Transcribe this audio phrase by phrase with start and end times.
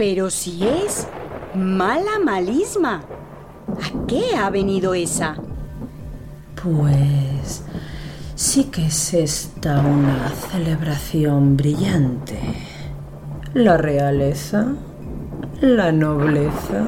[0.00, 1.06] Pero si es
[1.54, 3.02] mala malisma.
[3.68, 5.36] ¿A qué ha venido esa?
[6.62, 7.62] Pues
[8.34, 12.40] sí que es esta una celebración brillante.
[13.52, 14.68] La realeza,
[15.60, 16.82] la nobleza,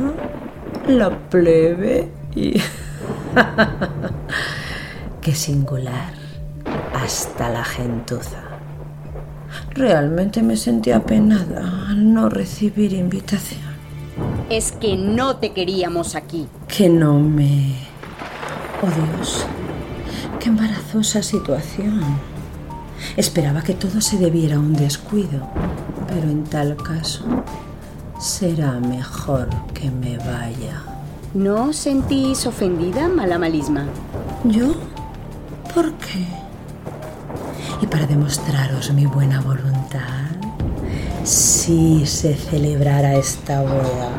[0.88, 2.62] la plebe y...
[5.20, 6.14] Qué singular.
[6.94, 8.41] Hasta la gentuza.
[9.74, 13.72] Realmente me sentí apenada al no recibir invitación.
[14.50, 16.46] Es que no te queríamos aquí.
[16.68, 17.74] Que no me...
[18.82, 19.46] Oh Dios,
[20.38, 22.02] qué embarazosa situación.
[23.16, 25.48] Esperaba que todo se debiera a un descuido,
[26.06, 27.24] pero en tal caso
[28.20, 30.82] será mejor que me vaya.
[31.32, 33.86] ¿No os sentís ofendida, mala malisma?
[34.44, 34.74] ¿Yo?
[35.74, 36.41] ¿Por qué?
[37.82, 40.30] Y para demostraros mi buena voluntad,
[41.24, 44.10] si se celebrara esta boda.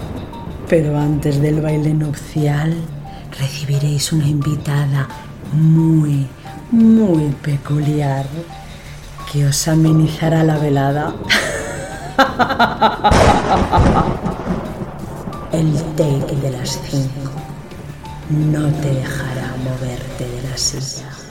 [0.67, 2.75] Pero antes del baile nupcial
[3.39, 5.07] recibiréis una invitada
[5.53, 6.27] muy,
[6.71, 8.25] muy peculiar
[9.31, 11.13] que os amenizará la velada.
[15.53, 17.31] El take de las cinco
[18.29, 21.22] no te dejará moverte de la silla.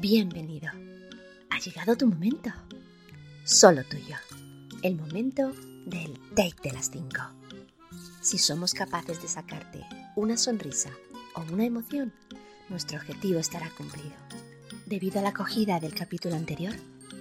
[0.00, 0.70] Bienvenido.
[1.50, 2.50] Ha llegado tu momento.
[3.44, 4.16] Solo tuyo.
[4.82, 5.52] El momento
[5.84, 7.20] del take de las cinco.
[8.22, 9.84] Si somos capaces de sacarte
[10.16, 10.88] una sonrisa
[11.34, 12.14] o una emoción,
[12.70, 14.16] nuestro objetivo estará cumplido.
[14.86, 16.72] Debido a la acogida del capítulo anterior,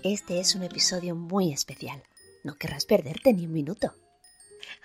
[0.05, 2.01] este es un episodio muy especial.
[2.45, 3.93] No querrás perderte ni un minuto.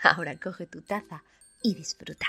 [0.03, 1.23] Ahora coge tu taza
[1.63, 2.27] y disfruta.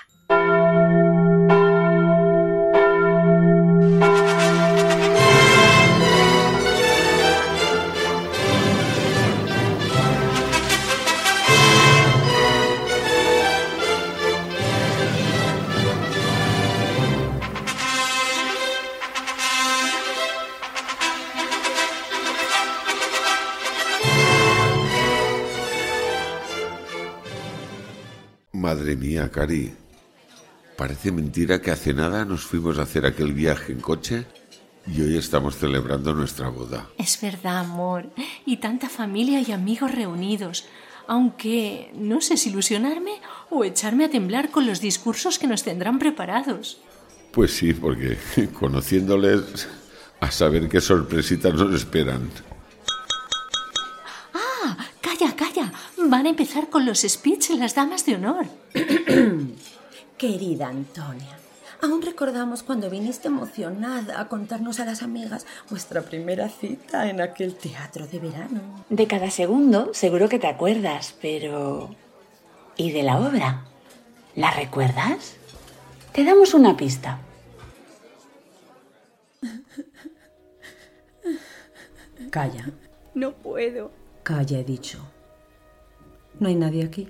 [28.86, 29.74] Madre mía, Cari.
[30.78, 34.28] Parece mentira que hace nada nos fuimos a hacer aquel viaje en coche
[34.86, 36.88] y hoy estamos celebrando nuestra boda.
[37.00, 38.12] Es verdad, amor.
[38.46, 40.66] Y tanta familia y amigos reunidos.
[41.08, 43.14] Aunque no sé si ilusionarme
[43.50, 46.78] o echarme a temblar con los discursos que nos tendrán preparados.
[47.32, 48.20] Pues sí, porque
[48.54, 49.68] conociéndoles,
[50.20, 52.30] a saber qué sorpresitas nos esperan.
[56.16, 58.46] Van a empezar con los speech las damas de honor.
[60.18, 61.38] Querida Antonia,
[61.82, 67.56] aún recordamos cuando viniste emocionada a contarnos a las amigas vuestra primera cita en aquel
[67.56, 68.86] teatro de verano.
[68.90, 71.94] De cada segundo seguro que te acuerdas, pero...
[72.78, 73.66] ¿Y de la obra?
[74.36, 75.36] ¿La recuerdas?
[76.14, 77.20] Te damos una pista.
[82.30, 82.70] Calla,
[83.14, 83.92] No puedo.
[84.24, 85.00] calla, he dicho.
[86.40, 87.10] No hay nadie aquí.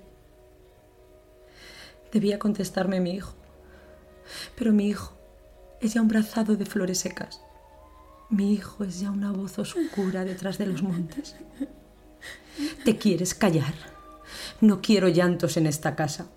[2.12, 3.34] Debía contestarme mi hijo.
[4.56, 5.18] Pero mi hijo
[5.82, 7.42] es ya un brazado de flores secas.
[8.30, 11.36] Mi hijo es ya una voz oscura detrás de los montes.
[12.84, 13.74] ¿Te quieres callar?
[14.62, 16.28] No quiero llantos en esta casa.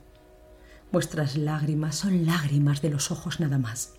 [0.91, 3.95] Vuestras lágrimas son lágrimas de los ojos nada más.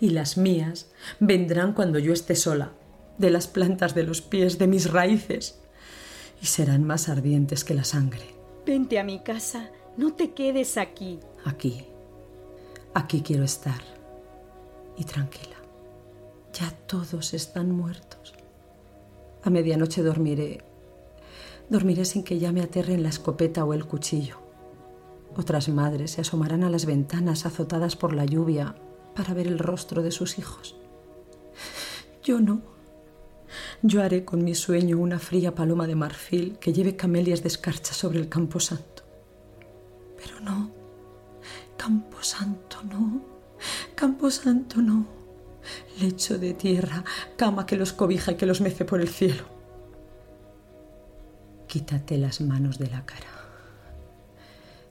[0.00, 0.88] Y las mías
[1.20, 2.72] vendrán cuando yo esté sola,
[3.18, 5.58] de las plantas de los pies, de mis raíces,
[6.44, 8.34] y serán más ardientes que la sangre.
[8.66, 9.70] Vente a mi casa.
[9.96, 11.18] No te quedes aquí.
[11.46, 11.86] Aquí,
[12.92, 13.80] aquí quiero estar.
[14.98, 15.56] Y tranquila.
[16.52, 18.34] Ya todos están muertos.
[19.42, 20.62] A medianoche dormiré.
[21.70, 24.36] Dormiré sin que ya me aterren la escopeta o el cuchillo.
[25.34, 28.74] Otras madres se asomarán a las ventanas azotadas por la lluvia
[29.16, 30.76] para ver el rostro de sus hijos.
[32.22, 32.73] Yo no.
[33.82, 37.92] Yo haré con mi sueño una fría paloma de marfil que lleve camelias de escarcha
[37.92, 39.02] sobre el camposanto.
[40.16, 40.70] Pero no.
[41.76, 43.22] Camposanto no.
[43.94, 45.06] Camposanto no.
[46.00, 47.04] Lecho de tierra,
[47.36, 49.44] cama que los cobija y que los mece por el cielo.
[51.66, 53.26] Quítate las manos de la cara.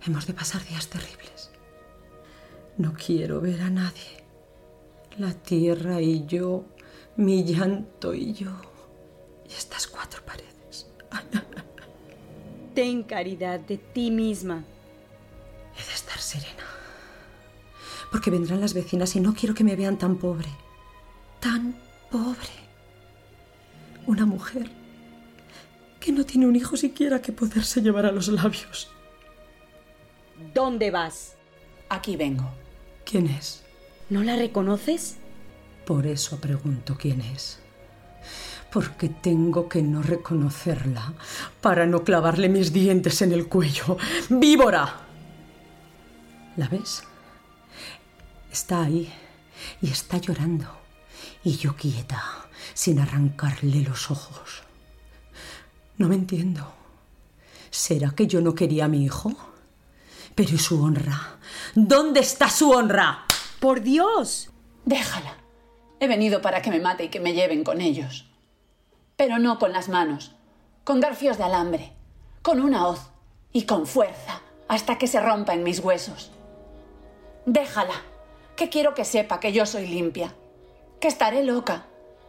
[0.06, 1.52] Hemos de pasar días terribles.
[2.78, 4.24] No quiero ver a nadie.
[5.18, 6.66] La tierra y yo,
[7.16, 8.52] mi llanto y yo,
[9.50, 10.88] y estas cuatro paredes.
[12.74, 14.64] Ten caridad de ti misma.
[15.76, 16.64] He de estar serena.
[18.12, 20.50] porque vendrán las vecinas y no quiero que me vean tan pobre.
[21.40, 21.76] Tan
[22.12, 22.54] pobre.
[24.06, 24.70] Una mujer
[26.00, 28.92] que no tiene un hijo siquiera que poderse llevar a los labios.
[30.54, 31.36] ¿Dónde vas?
[31.90, 32.50] Aquí vengo.
[33.06, 33.64] ¿Quién es?
[34.10, 35.18] ¿No la reconoces?
[35.86, 37.60] Por eso pregunto quién es.
[38.72, 41.14] Porque tengo que no reconocerla
[41.62, 43.98] para no clavarle mis dientes en el cuello.
[44.30, 45.02] ¡Víbora!
[46.56, 47.04] ¿La ves?
[48.52, 49.12] Está ahí
[49.82, 50.68] y está llorando.
[51.44, 52.24] Y yo quieta,
[52.74, 54.64] sin arrancarle los ojos.
[55.98, 56.74] No me entiendo.
[57.70, 59.34] ¿Será que yo no quería a mi hijo?
[60.36, 61.38] Pero ¿y su honra?
[61.76, 63.26] ¿Dónde está su honra?
[63.60, 64.50] ¡Por Dios!
[64.86, 65.43] Déjala.
[66.04, 68.26] He venido para que me mate y que me lleven con ellos.
[69.16, 70.36] Pero no con las manos,
[70.84, 71.94] con garfios de alambre,
[72.42, 73.10] con una hoz
[73.54, 76.30] y con fuerza, hasta que se rompa en mis huesos.
[77.46, 77.94] Déjala,
[78.58, 80.34] que quiero que sepa que yo soy limpia,
[81.00, 81.86] que estaré loca,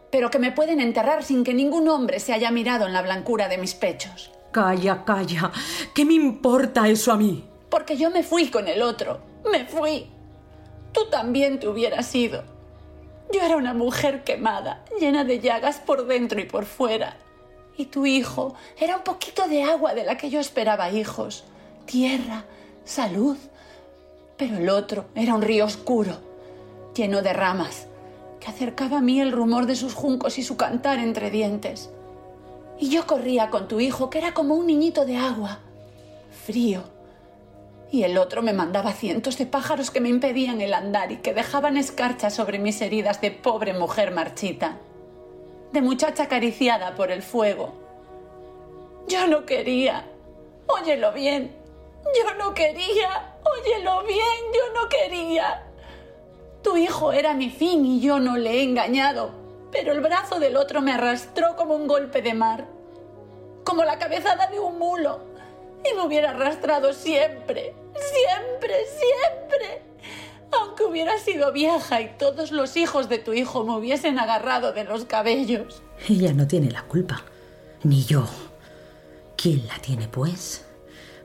[0.09, 3.49] pero que me pueden enterrar sin que ningún hombre se haya mirado en la blancura
[3.49, 4.31] de mis pechos.
[4.53, 5.51] Calla, calla.
[5.93, 7.43] ¿Qué me importa eso a mí?
[7.69, 9.19] Porque yo me fui con el otro,
[9.51, 10.09] me fui.
[10.93, 12.54] Tú también te hubieras ido.
[13.31, 17.17] Yo era una mujer quemada, llena de llagas por dentro y por fuera.
[17.77, 21.43] Y tu hijo era un poquito de agua de la que yo esperaba hijos,
[21.85, 22.45] tierra,
[22.83, 23.37] salud.
[24.37, 26.17] Pero el otro era un río oscuro,
[26.95, 27.87] lleno de ramas,
[28.39, 31.89] que acercaba a mí el rumor de sus juncos y su cantar entre dientes.
[32.79, 35.59] Y yo corría con tu hijo, que era como un niñito de agua,
[36.45, 36.94] frío.
[37.91, 41.33] Y el otro me mandaba cientos de pájaros que me impedían el andar y que
[41.33, 44.77] dejaban escarchas sobre mis heridas de pobre mujer marchita,
[45.71, 47.73] de muchacha acariciada por el fuego.
[49.07, 50.05] Yo no quería.
[50.67, 51.55] Óyelo bien.
[52.17, 53.35] Yo no quería.
[53.43, 54.53] Óyelo bien.
[54.53, 55.65] Yo no quería.
[56.65, 59.29] Tu hijo era mi fin y yo no le he engañado,
[59.71, 62.65] pero el brazo del otro me arrastró como un golpe de mar,
[63.63, 65.19] como la cabezada de un mulo,
[65.89, 69.81] y me hubiera arrastrado siempre, siempre, siempre.
[70.51, 74.83] Aunque hubiera sido vieja y todos los hijos de tu hijo me hubiesen agarrado de
[74.83, 75.81] los cabellos.
[76.07, 77.23] Ella no tiene la culpa.
[77.83, 78.25] Ni yo.
[79.35, 80.65] ¿Quién la tiene, pues?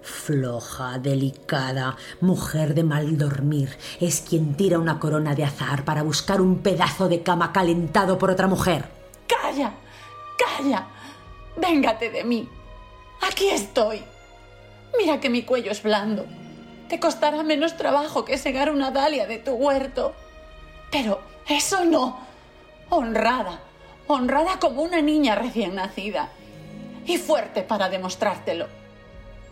[0.03, 6.41] Floja, delicada, mujer de mal dormir, es quien tira una corona de azar para buscar
[6.41, 8.87] un pedazo de cama calentado por otra mujer.
[9.27, 9.73] ¡Calla!
[10.39, 10.87] ¡Calla!
[11.57, 12.49] Véngate de mí.
[13.21, 14.03] Aquí estoy.
[14.99, 16.27] Mira que mi cuello es blando.
[16.89, 20.15] Te costará menos trabajo que segar una dalia de tu huerto.
[20.91, 22.19] Pero eso no.
[22.89, 23.61] Honrada.
[24.07, 26.31] Honrada como una niña recién nacida.
[27.07, 28.67] Y fuerte para demostrártelo.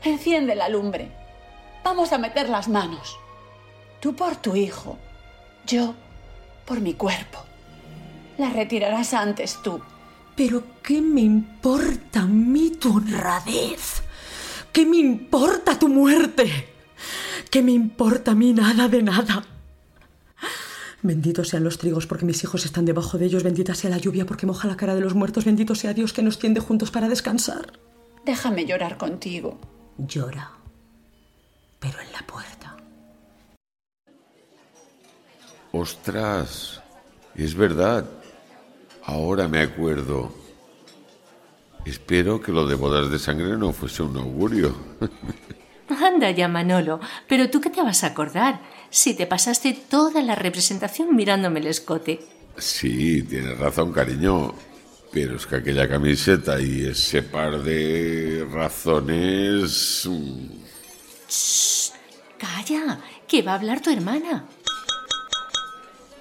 [0.03, 1.11] Enciende la lumbre.
[1.85, 3.19] Vamos a meter las manos.
[4.01, 4.99] Tú por tu hijo.
[5.67, 5.95] Yo
[6.65, 7.39] por mi cuerpo.
[8.37, 9.81] La retirarás antes tú.
[10.37, 14.03] Pero ¿qué me importa a mí tu honradez?
[14.79, 16.69] ¿Qué me importa tu muerte?
[17.51, 19.45] ¿Qué me importa a mí nada de nada?
[21.03, 24.25] Benditos sean los trigos porque mis hijos están debajo de ellos, bendita sea la lluvia
[24.25, 27.09] porque moja la cara de los muertos, bendito sea Dios que nos tiende juntos para
[27.09, 27.73] descansar.
[28.25, 29.59] Déjame llorar contigo.
[29.99, 30.53] Llora,
[31.81, 32.77] pero en la puerta.
[35.73, 36.81] Ostras,
[37.35, 38.09] es verdad.
[39.03, 40.38] Ahora me acuerdo.
[41.89, 44.77] Espero que lo de bodas de sangre no fuese un augurio.
[45.89, 50.35] Anda ya, Manolo, pero tú qué te vas a acordar si te pasaste toda la
[50.35, 52.21] representación mirándome el escote.
[52.59, 54.55] Sí, tienes razón, cariño.
[55.11, 60.07] Pero es que aquella camiseta y ese par de razones...
[60.07, 60.49] mm,
[62.37, 64.45] Calla, que va a hablar tu hermana.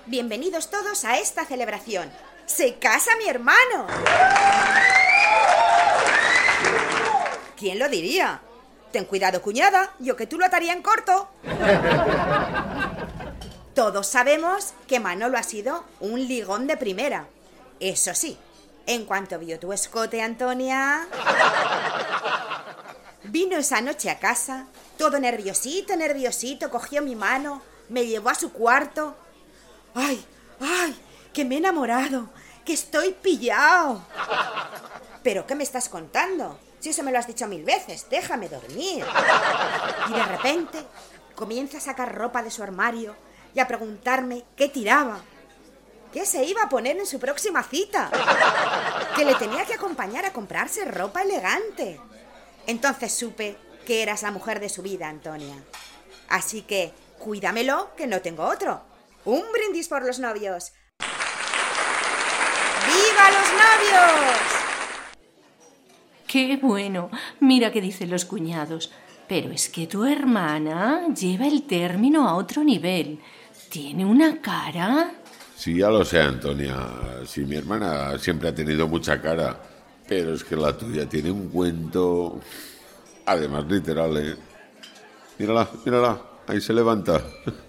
[0.06, 2.10] Bienvenidos todos a esta celebración.
[2.48, 3.86] ¡Se casa mi hermano!
[7.58, 8.42] ¿Quién lo diría?
[8.92, 11.30] Ten cuidado, cuñada, yo que tú lo ataría en corto.
[13.76, 17.28] Todos sabemos que Manolo ha sido un ligón de primera.
[17.80, 18.40] Eso sí,
[18.88, 21.08] en cuanto vio tu escote, Antonia...
[23.24, 28.54] Vino esa noche a casa, todo nerviosito, nerviosito, cogió mi mano, me llevó a su
[28.54, 29.18] cuarto.
[29.94, 30.26] ¡Ay,
[30.62, 30.98] ay!
[31.38, 32.30] ¡Que me he enamorado!
[32.66, 34.02] ¡Que estoy pillado!
[35.22, 36.60] ¿Pero qué me estás contando?
[36.80, 39.06] Si eso me lo has dicho mil veces, déjame dormir.
[40.10, 40.80] Y de repente
[41.36, 43.16] comienza a sacar ropa de su armario
[43.54, 45.20] y a preguntarme qué tiraba.
[46.12, 48.10] ¿Qué se iba a poner en su próxima cita?
[49.16, 52.02] Que le tenía que acompañar a comprarse ropa elegante.
[52.66, 55.64] Entonces supe que eras la mujer de su vida, Antonia.
[56.30, 58.82] Así que, Cuídamelo, que no tengo otro.
[59.24, 60.74] Un brindis por los novios.
[62.98, 64.38] ¡Viva los novios!
[66.26, 67.10] Qué bueno.
[67.40, 68.92] Mira qué dicen los cuñados.
[69.28, 73.20] Pero es que tu hermana lleva el término a otro nivel.
[73.70, 75.12] Tiene una cara.
[75.56, 76.76] Sí, ya lo sé, Antonia.
[77.26, 79.62] Sí, mi hermana siempre ha tenido mucha cara.
[80.08, 82.40] Pero es que la tuya tiene un cuento.
[83.26, 84.36] Además, literal, ¿eh?
[85.38, 86.22] Mírala, mírala.
[86.48, 87.22] Ahí se levanta.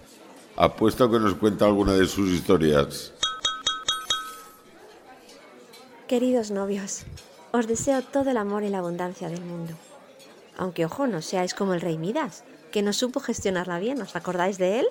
[0.55, 3.13] Apuesto que nos cuenta alguna de sus historias.
[6.09, 7.03] Queridos novios,
[7.51, 9.75] os deseo todo el amor y la abundancia del mundo.
[10.57, 14.57] Aunque ojo, no seáis como el rey Midas, que no supo gestionarla bien, ¿os acordáis
[14.57, 14.87] de él?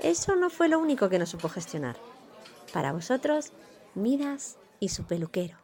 [0.00, 1.96] Eso no fue lo único que no supo gestionar.
[2.72, 3.50] Para vosotros,
[3.96, 5.56] Midas y su peluquero.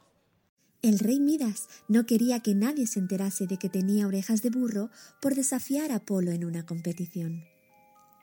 [0.83, 4.91] El rey Midas no quería que nadie se enterase de que tenía orejas de burro
[5.23, 7.45] por desafiar a Apolo en una competición.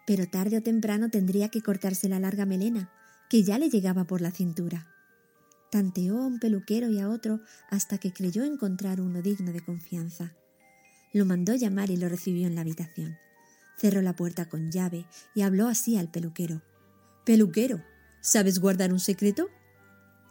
[0.06, 2.92] Pero tarde o temprano tendría que cortarse la larga melena,
[3.30, 4.95] que ya le llegaba por la cintura.
[5.72, 10.34] Tanteó a un peluquero y a otro hasta que creyó encontrar uno digno de confianza.
[11.14, 13.18] Lo mandó llamar y lo recibió en la habitación.
[13.78, 16.62] Cerró la puerta con llave y habló así al peluquero.
[17.26, 17.84] Peluquero,
[18.22, 19.50] ¿sabes guardar un secreto?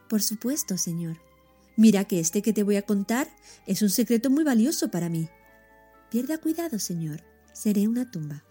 [0.09, 1.19] Por supuesto, señor.
[1.76, 3.29] Mira que este que te voy a contar
[3.67, 5.29] es un secreto muy valioso para mí.
[6.11, 7.23] Pierda cuidado, señor.
[7.53, 8.45] Seré una tumba.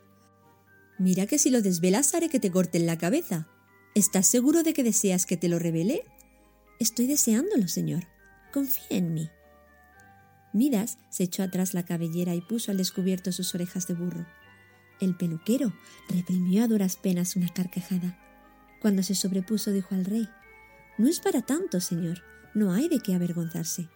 [0.99, 3.47] Mira que si lo desvelas haré que te corten la cabeza.
[3.95, 6.03] ¿Estás seguro de que deseas que te lo revele?
[6.83, 8.03] Estoy deseándolo, señor.
[8.51, 9.29] Confía en mí.
[10.51, 14.25] Midas se echó atrás la cabellera y puso al descubierto sus orejas de burro.
[14.99, 15.73] El peluquero
[16.09, 18.19] reprimió a duras penas una carcajada.
[18.81, 20.27] Cuando se sobrepuso dijo al rey
[20.97, 22.21] No es para tanto, señor.
[22.53, 23.87] No hay de qué avergonzarse.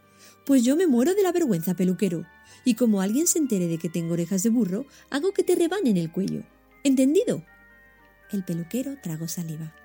[0.46, 2.25] Pues yo me muero de la vergüenza, peluquero.
[2.63, 5.98] Y como alguien se entere de que tengo orejas de burro, hago que te rebanen
[5.98, 6.44] el cuello.
[6.86, 7.44] ¿Entendido?
[8.32, 9.75] El peluquero tragó saliva.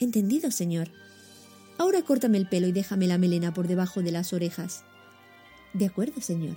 [0.00, 0.90] Entendido, señor.
[1.78, 4.84] Ahora córtame el pelo y déjame la melena por debajo de las orejas.
[5.74, 6.56] De acuerdo, señor.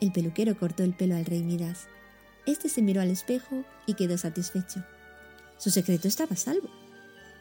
[0.00, 1.86] El peluquero cortó el pelo al rey Midas.
[2.46, 4.84] Este se miró al espejo y quedó satisfecho.
[5.58, 6.70] Su secreto estaba salvo.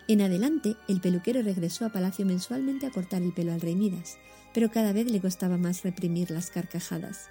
[0.08, 4.18] En adelante, el peluquero regresó a palacio mensualmente a cortar el pelo al rey Midas,
[4.54, 7.30] pero cada vez le costaba más reprimir las carcajadas.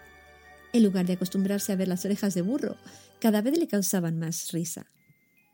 [0.72, 2.76] En lugar de acostumbrarse a ver las orejas de burro,
[3.20, 4.86] cada vez le causaban más risa.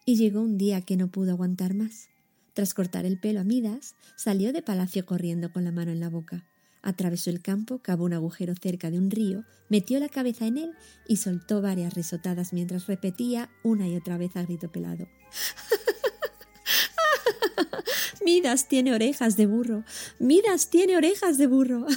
[0.04, 2.08] Y llegó un día que no pudo aguantar más.
[2.54, 6.10] Tras cortar el pelo a Midas, salió de palacio corriendo con la mano en la
[6.10, 6.44] boca.
[6.82, 10.72] Atravesó el campo, cavó un agujero cerca de un río, metió la cabeza en él
[11.08, 15.08] y soltó varias risotadas mientras repetía una y otra vez a grito pelado.
[18.24, 19.84] Midas tiene orejas de burro.
[20.18, 21.86] Midas tiene orejas de burro.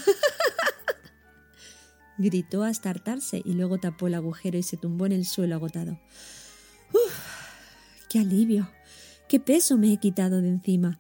[2.18, 6.00] Gritó hasta hartarse y luego tapó el agujero y se tumbó en el suelo agotado.
[6.94, 7.14] ¡Uf!
[8.10, 8.70] ¡Qué alivio!
[9.28, 11.00] ¡Qué peso me he quitado de encima!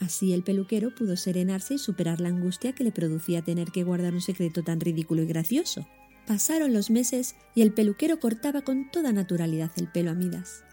[0.00, 4.14] Así el peluquero pudo serenarse y superar la angustia que le producía tener que guardar
[4.14, 5.86] un secreto tan ridículo y gracioso.
[6.26, 10.64] Pasaron los meses y el peluquero cortaba con toda naturalidad el pelo a Midas.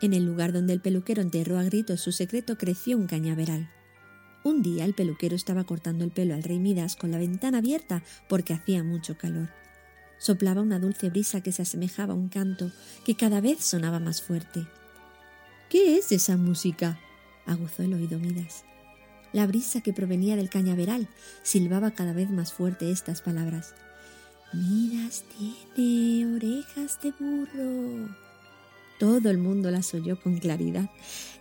[0.00, 3.68] En el lugar donde el peluquero enterró a gritos su secreto creció un cañaveral.
[4.42, 8.02] Un día el peluquero estaba cortando el pelo al rey Midas con la ventana abierta
[8.26, 9.50] porque hacía mucho calor.
[10.16, 12.70] Soplaba una dulce brisa que se asemejaba a un canto
[13.04, 14.66] que cada vez sonaba más fuerte.
[15.68, 16.98] ¿Qué es esa música?
[17.44, 18.64] aguzó el oído Midas.
[19.32, 21.08] La brisa que provenía del cañaveral
[21.42, 23.74] silbaba cada vez más fuerte estas palabras.
[24.54, 28.16] Midas tiene orejas de burro.
[28.98, 30.90] Todo el mundo las oyó con claridad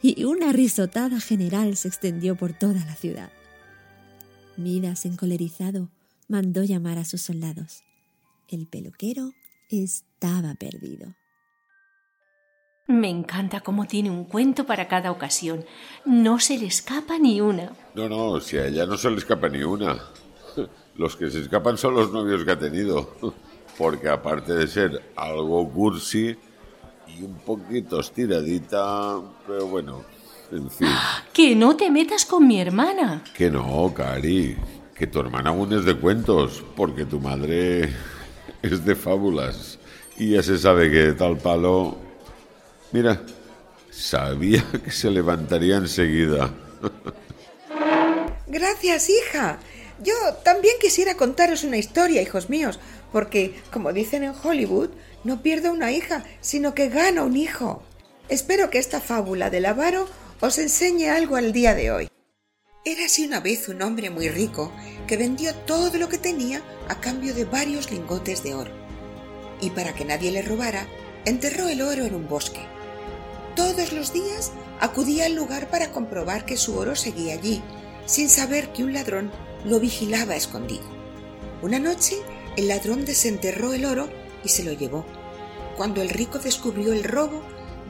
[0.01, 3.31] y una risotada general se extendió por toda la ciudad.
[4.57, 5.89] Midas, encolerizado,
[6.27, 7.84] mandó llamar a sus soldados.
[8.50, 9.34] El peluquero
[9.69, 11.15] estaba perdido.
[12.88, 15.65] Me encanta cómo tiene un cuento para cada ocasión.
[16.06, 17.74] No se le escapa ni una.
[17.94, 19.98] No, no, si a ella no se le escapa ni una.
[20.96, 23.13] Los que se escapan son los novios que ha tenido.
[23.77, 26.34] Porque aparte de ser algo cursi
[27.08, 30.03] y un poquito estiradita, pero bueno,
[30.51, 30.88] en fin.
[31.34, 33.22] Que no te metas con mi hermana.
[33.36, 34.56] Que no, Cari.
[34.96, 37.94] Que tu hermana aún es de cuentos, porque tu madre
[38.62, 39.77] es de fábulas.
[40.17, 42.06] Y ya se sabe que tal palo
[42.91, 43.22] Mira,
[43.91, 46.53] sabía que se levantaría enseguida.
[48.48, 49.60] Gracias, hija.
[50.01, 50.13] Yo
[50.44, 52.79] también quisiera contaros una historia, hijos míos,
[53.12, 54.89] porque, como dicen en Hollywood,
[55.24, 57.84] no pierdo una hija, sino que gano un hijo.
[58.29, 60.08] Espero que esta fábula del avaro
[60.39, 62.10] os enseñe algo al día de hoy.
[62.86, 64.72] Érase una vez un hombre muy rico
[65.08, 68.72] que vendió todo lo que tenía a cambio de varios lingotes de oro.
[69.60, 70.88] Y para que nadie le robara,
[71.25, 72.62] enterró el oro en un bosque
[73.57, 77.61] todos los días acudía al lugar para comprobar que su oro seguía allí,
[78.05, 79.31] sin saber que un ladrón
[79.65, 80.85] lo vigilaba escondido.
[81.63, 82.17] Una noche
[82.55, 84.09] el ladrón desenterró el oro
[84.43, 85.05] y se lo llevó.
[85.75, 87.41] Cuando el rico descubrió el robo,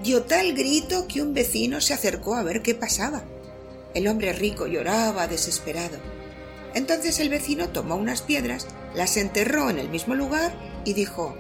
[0.02, 3.24] dio tal grito que un vecino se acercó a ver qué pasaba.
[3.94, 5.98] El hombre rico lloraba desesperado.
[6.76, 10.54] Entonces el vecino tomó unas piedras, las enterró en el mismo lugar
[10.86, 11.36] y dijo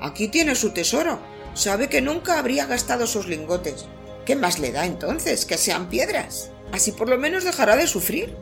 [0.00, 1.20] Aquí tiene su tesoro.
[1.58, 3.86] Sabe que nunca habría gastado sus lingotes.
[4.24, 6.52] ¿Qué más le da entonces que sean piedras?
[6.70, 8.36] Así por lo menos dejará de sufrir.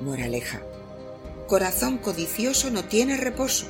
[0.00, 0.60] Moraleja.
[1.48, 3.66] Corazón codicioso no tiene reposo.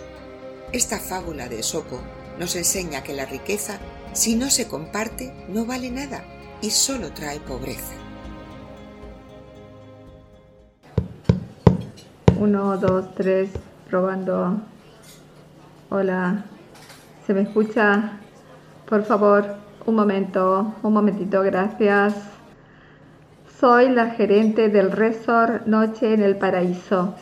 [0.72, 2.02] Esta fábula de Esopo
[2.38, 3.78] nos enseña que la riqueza,
[4.12, 6.22] si no se comparte, no vale nada
[6.60, 7.94] y solo trae pobreza.
[12.38, 13.48] Uno, dos, tres,
[13.88, 14.60] probando.
[15.88, 16.44] Hola,
[17.28, 18.12] ¿se me escucha?
[18.88, 19.44] Por favor,
[19.84, 22.14] un momento, un momentito, gracias.
[23.60, 27.14] Soy la gerente del resort Noche en el Paraíso.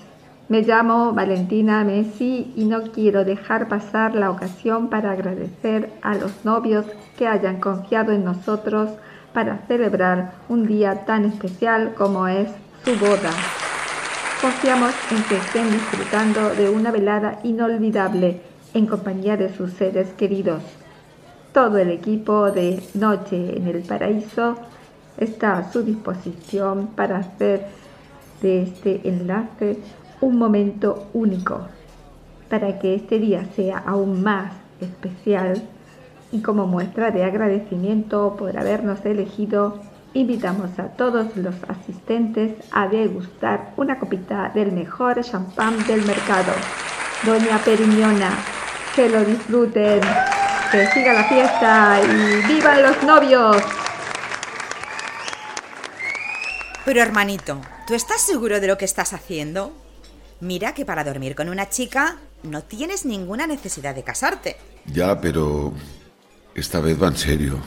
[0.49, 6.45] Me llamo Valentina Messi y no quiero dejar pasar la ocasión para agradecer a los
[6.45, 6.87] novios
[7.19, 8.91] que hayan confiado en nosotros
[9.33, 12.49] para celebrar un día tan especial como es
[12.85, 13.33] su boda.
[14.41, 18.41] Confiamos en que estén disfrutando de una velada inolvidable
[18.76, 20.62] en compañía de sus seres queridos.
[21.54, 24.56] Todo el equipo de Noche en el Paraíso
[25.16, 27.68] está a su disposición para hacer
[28.42, 29.78] de este enlace
[30.21, 31.62] un momento único,
[32.50, 34.52] para que este día sea aún más
[34.83, 35.62] especial
[36.30, 39.80] y como muestra de agradecimiento por habernos elegido
[40.12, 46.52] invitamos a todos los asistentes a degustar una copita del mejor champán del mercado.
[47.25, 48.30] Doña Periñona,
[48.97, 50.00] que lo disfruten,
[50.73, 53.62] que siga la fiesta y ¡vivan los novios!
[56.87, 59.77] Pero hermanito, ¿tú estás seguro de lo que estás haciendo?
[60.40, 64.57] Mira que para dormir con una chica no tienes ninguna necesidad de casarte.
[64.87, 65.75] Ya, pero
[66.55, 67.59] esta vez va en serio.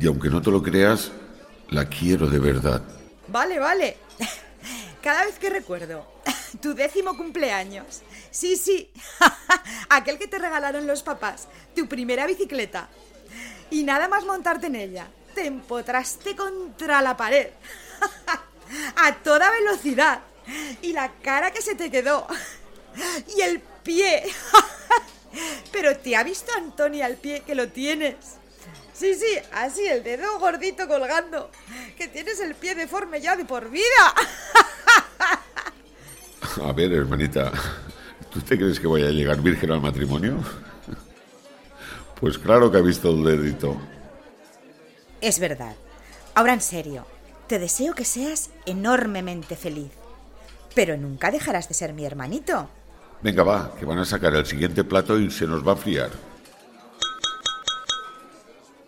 [0.00, 1.12] Y aunque no te lo creas,
[1.68, 2.82] la quiero de verdad.
[3.28, 3.98] Vale, vale.
[5.08, 6.06] Cada vez que recuerdo
[6.60, 8.02] tu décimo cumpleaños.
[8.30, 8.92] Sí, sí.
[9.88, 11.48] Aquel que te regalaron los papás.
[11.74, 12.90] Tu primera bicicleta.
[13.70, 15.08] Y nada más montarte en ella.
[15.34, 17.48] Te empotraste contra la pared.
[18.96, 20.20] A toda velocidad.
[20.82, 22.26] Y la cara que se te quedó.
[23.34, 24.24] Y el pie.
[25.72, 28.16] Pero te ha visto Antonia el pie que lo tienes.
[28.92, 31.50] Sí, sí, así, el dedo gordito colgando.
[31.96, 34.14] Que tienes el pie deforme ya de por vida.
[36.64, 37.52] A ver, hermanita,
[38.32, 40.38] ¿tú te crees que voy a llegar virgen al matrimonio?
[42.20, 43.76] Pues claro que ha visto el dedito.
[45.20, 45.76] Es verdad.
[46.34, 47.06] Ahora en serio,
[47.46, 49.90] te deseo que seas enormemente feliz.
[50.74, 52.68] Pero nunca dejarás de ser mi hermanito.
[53.22, 56.10] Venga, va, que van a sacar el siguiente plato y se nos va a friar.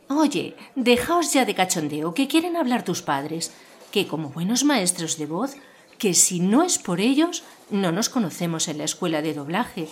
[0.08, 3.52] Oye, dejaos ya de cachondeo, que quieren hablar tus padres,
[3.90, 5.56] que como buenos maestros de voz,
[5.98, 9.88] que si no es por ellos, no nos conocemos en la escuela de doblaje.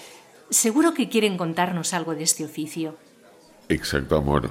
[0.51, 2.97] Seguro que quieren contarnos algo de este oficio.
[3.69, 4.51] Exacto, amor.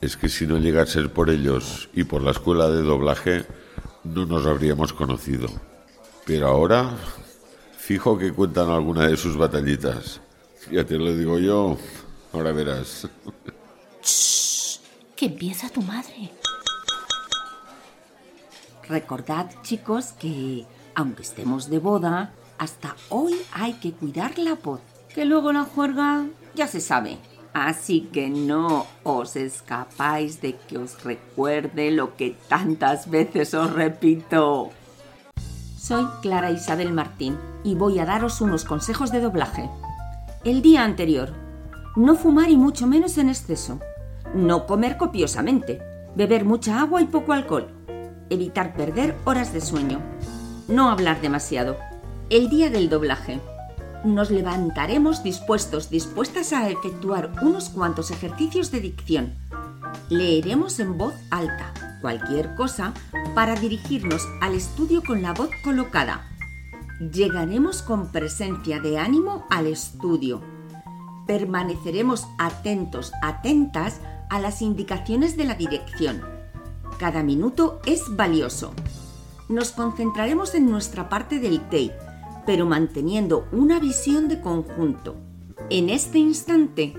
[0.00, 3.46] Es que si no llega a ser por ellos y por la escuela de doblaje,
[4.04, 5.48] no nos habríamos conocido.
[6.26, 6.96] Pero ahora,
[7.76, 10.20] fijo que cuentan alguna de sus batallitas.
[10.70, 11.78] Ya te lo digo yo,
[12.32, 13.08] ahora verás.
[15.16, 16.30] que empieza tu madre.
[18.88, 24.80] Recordad, chicos, que aunque estemos de boda, hasta hoy hay que cuidar la voz,
[25.12, 27.18] que luego la juerga ya se sabe.
[27.52, 34.70] Así que no os escapáis de que os recuerde lo que tantas veces os repito.
[35.76, 39.68] Soy Clara Isabel Martín y voy a daros unos consejos de doblaje.
[40.44, 41.32] El día anterior,
[41.96, 43.80] no fumar y mucho menos en exceso.
[44.36, 45.82] No comer copiosamente.
[46.14, 47.74] Beber mucha agua y poco alcohol.
[48.30, 49.98] Evitar perder horas de sueño.
[50.68, 51.76] No hablar demasiado.
[52.32, 53.40] El día del doblaje.
[54.04, 59.34] Nos levantaremos dispuestos, dispuestas a efectuar unos cuantos ejercicios de dicción.
[60.08, 62.94] Leeremos en voz alta cualquier cosa
[63.34, 66.26] para dirigirnos al estudio con la voz colocada.
[67.12, 70.40] Llegaremos con presencia de ánimo al estudio.
[71.26, 76.22] Permaneceremos atentos, atentas a las indicaciones de la dirección.
[76.98, 78.72] Cada minuto es valioso.
[79.50, 81.92] Nos concentraremos en nuestra parte del TEI,
[82.46, 85.16] pero manteniendo una visión de conjunto.
[85.70, 86.94] En este instante,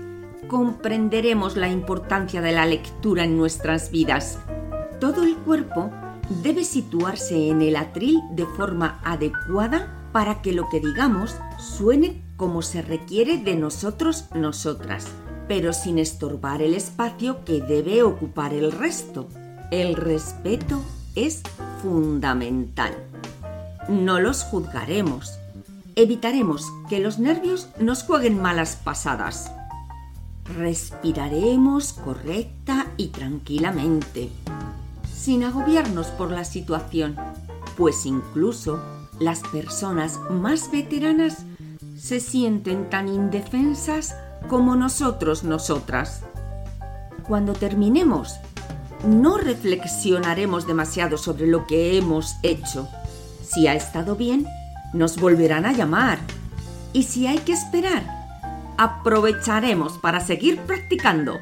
[0.48, 4.38] comprenderemos la importancia de la lectura en nuestras vidas.
[5.00, 5.90] Todo el cuerpo
[6.42, 12.62] debe situarse en el atril de forma adecuada para que lo que digamos suene como
[12.62, 15.06] se requiere de nosotros nosotras,
[15.48, 19.28] pero sin estorbar el espacio que debe ocupar el resto.
[19.70, 20.80] El respeto
[21.14, 21.42] es
[21.82, 22.94] fundamental.
[23.88, 25.38] No los juzgaremos.
[25.96, 29.50] Evitaremos que los nervios nos jueguen malas pasadas.
[30.44, 34.30] Respiraremos correcta y tranquilamente,
[35.14, 37.16] sin agobiarnos por la situación,
[37.76, 38.80] pues incluso
[39.20, 41.44] las personas más veteranas
[41.96, 44.16] se sienten tan indefensas
[44.48, 46.22] como nosotros nosotras.
[47.26, 48.34] Cuando terminemos,
[49.06, 52.88] no reflexionaremos demasiado sobre lo que hemos hecho.
[53.44, 54.46] Si ha estado bien,
[54.92, 56.18] nos volverán a llamar.
[56.92, 58.02] Y si hay que esperar,
[58.78, 61.38] aprovecharemos para seguir practicando.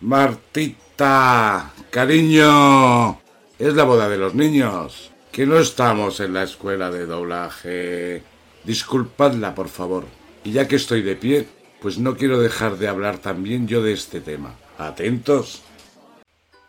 [0.00, 3.18] Martita, cariño,
[3.58, 8.22] es la boda de los niños, que no estamos en la escuela de doblaje.
[8.64, 10.04] Disculpadla, por favor.
[10.44, 11.48] Y ya que estoy de pie,
[11.82, 14.54] pues no quiero dejar de hablar también yo de este tema.
[14.78, 15.62] Atentos.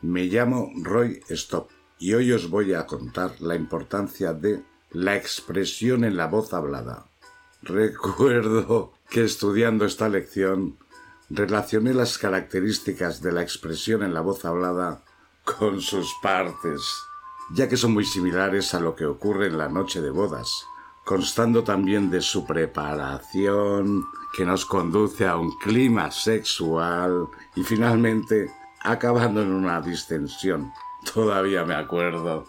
[0.01, 6.05] Me llamo Roy Stop y hoy os voy a contar la importancia de la expresión
[6.05, 7.05] en la voz hablada.
[7.61, 10.77] Recuerdo que estudiando esta lección
[11.29, 15.03] relacioné las características de la expresión en la voz hablada
[15.43, 16.81] con sus partes,
[17.53, 20.65] ya que son muy similares a lo que ocurre en la noche de bodas,
[21.03, 29.41] constando también de su preparación, que nos conduce a un clima sexual y finalmente acabando
[29.41, 30.71] en una distensión.
[31.13, 32.47] Todavía me acuerdo.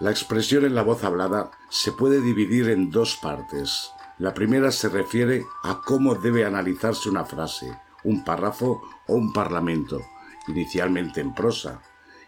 [0.00, 3.92] La expresión en la voz hablada se puede dividir en dos partes.
[4.18, 10.02] La primera se refiere a cómo debe analizarse una frase, un párrafo o un parlamento,
[10.48, 11.80] inicialmente en prosa,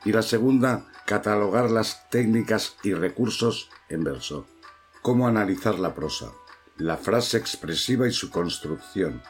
[0.05, 4.47] y la segunda, catalogar las técnicas y recursos en verso.
[5.03, 6.33] ¿Cómo analizar la prosa?
[6.77, 9.23] La frase expresiva y su construcción.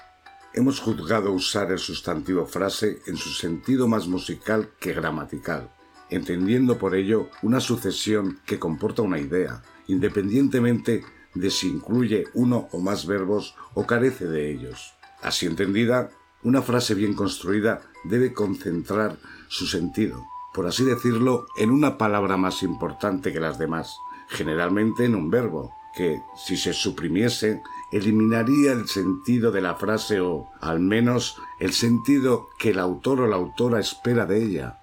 [0.53, 5.71] Hemos juzgado usar el sustantivo frase en su sentido más musical que gramatical
[6.11, 12.81] entendiendo por ello una sucesión que comporta una idea, independientemente de si incluye uno o
[12.81, 14.95] más verbos o carece de ellos.
[15.23, 16.11] Así entendida,
[16.43, 19.19] una frase bien construida debe concentrar
[19.49, 23.97] su sentido, por así decirlo, en una palabra más importante que las demás,
[24.29, 30.49] generalmente en un verbo, que, si se suprimiese, eliminaría el sentido de la frase o,
[30.61, 34.78] al menos, el sentido que el autor o la autora espera de ella,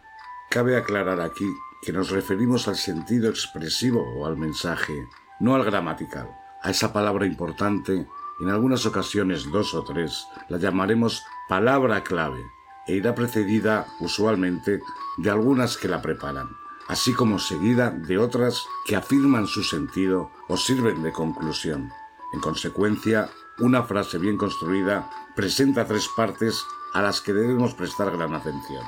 [0.55, 5.05] Cabe aclarar aquí que nos referimos al sentido expresivo o al mensaje,
[5.41, 6.29] no al gramatical.
[6.63, 8.07] A esa palabra importante,
[8.39, 12.39] en algunas ocasiones dos o tres, la llamaremos palabra clave
[12.87, 14.79] e irá precedida usualmente
[15.17, 16.47] de algunas que la preparan,
[16.87, 21.91] así como seguida de otras que afirman su sentido o sirven de conclusión.
[22.31, 26.63] En consecuencia, una frase bien construida presenta tres partes
[26.93, 28.85] a las que debemos prestar gran atención.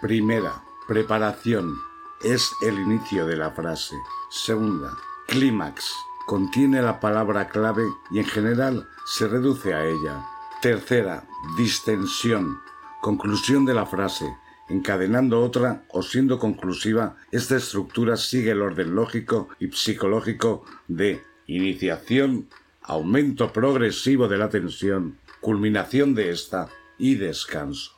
[0.00, 1.82] Primera, Preparación
[2.24, 3.94] es el inicio de la frase.
[4.30, 4.96] Segunda,
[5.26, 5.92] clímax.
[6.26, 10.24] Contiene la palabra clave y en general se reduce a ella.
[10.62, 11.26] Tercera,
[11.58, 12.58] distensión.
[13.02, 14.34] Conclusión de la frase.
[14.70, 22.48] Encadenando otra o siendo conclusiva, esta estructura sigue el orden lógico y psicológico de iniciación,
[22.80, 27.92] aumento progresivo de la tensión, culminación de esta y descanso.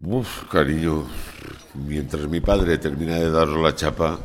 [0.00, 1.06] Uf, cariño,
[1.86, 4.18] mientras mi padre termina de dar la chapa,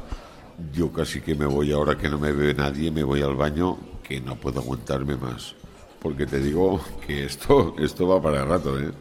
[0.73, 3.77] yo casi que me voy ahora que no me ve nadie, me voy al baño,
[4.03, 5.55] que no puedo aguantarme más.
[6.01, 8.91] Porque te digo que esto, esto va para rato, ¿eh?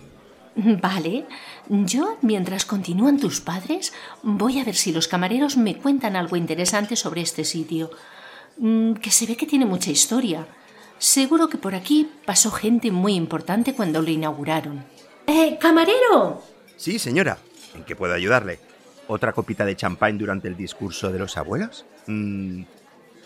[0.55, 1.27] Vale,
[1.69, 6.95] yo mientras continúan tus padres, voy a ver si los camareros me cuentan algo interesante
[6.95, 7.91] sobre este sitio,
[8.59, 10.47] mm, que se ve que tiene mucha historia.
[10.99, 14.85] Seguro que por aquí pasó gente muy importante cuando lo inauguraron.
[15.27, 16.43] ¡Eh, camarero!
[16.77, 17.39] Sí, señora.
[17.75, 18.59] ¿En qué puedo ayudarle?
[19.09, 21.85] ¿Otra copita de champán durante el discurso de los abuelos?
[22.07, 22.63] Mm,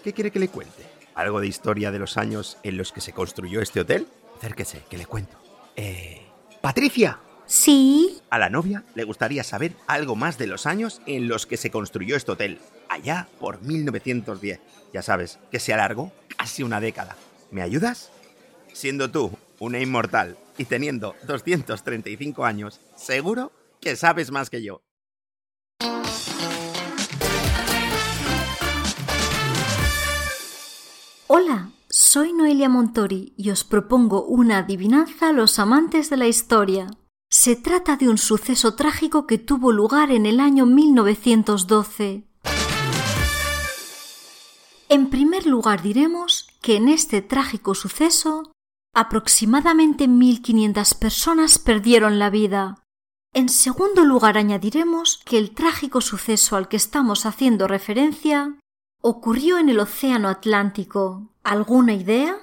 [0.03, 0.83] ¿Qué quiere que le cuente?
[1.15, 4.07] ¿Algo de historia de los años en los que se construyó este hotel?
[4.37, 5.37] Acérquese, que le cuento.
[5.75, 6.23] Eh,
[6.61, 7.21] Patricia.
[7.47, 8.21] Sí.
[8.29, 11.71] A la novia le gustaría saber algo más de los años en los que se
[11.71, 14.61] construyó este hotel, allá por 1910.
[14.93, 17.17] Ya sabes, que se alargó casi una década.
[17.53, 18.11] ¿Me ayudas?
[18.73, 19.31] Siendo tú
[19.61, 23.53] una inmortal y teniendo 235 años, seguro
[23.87, 24.83] que sabes más que yo.
[31.29, 36.89] Hola, soy Noelia Montori y os propongo una adivinanza a los amantes de la historia.
[37.31, 42.25] Se trata de un suceso trágico que tuvo lugar en el año 1912.
[44.89, 48.51] En primer lugar diremos que en este trágico suceso
[48.95, 52.83] aproximadamente 1.500 personas perdieron la vida.
[53.37, 58.59] En segundo lugar añadiremos que el trágico suceso al que estamos haciendo referencia
[59.03, 61.35] ocurrió en el Océano Atlántico.
[61.45, 62.39] ¿Alguna idea?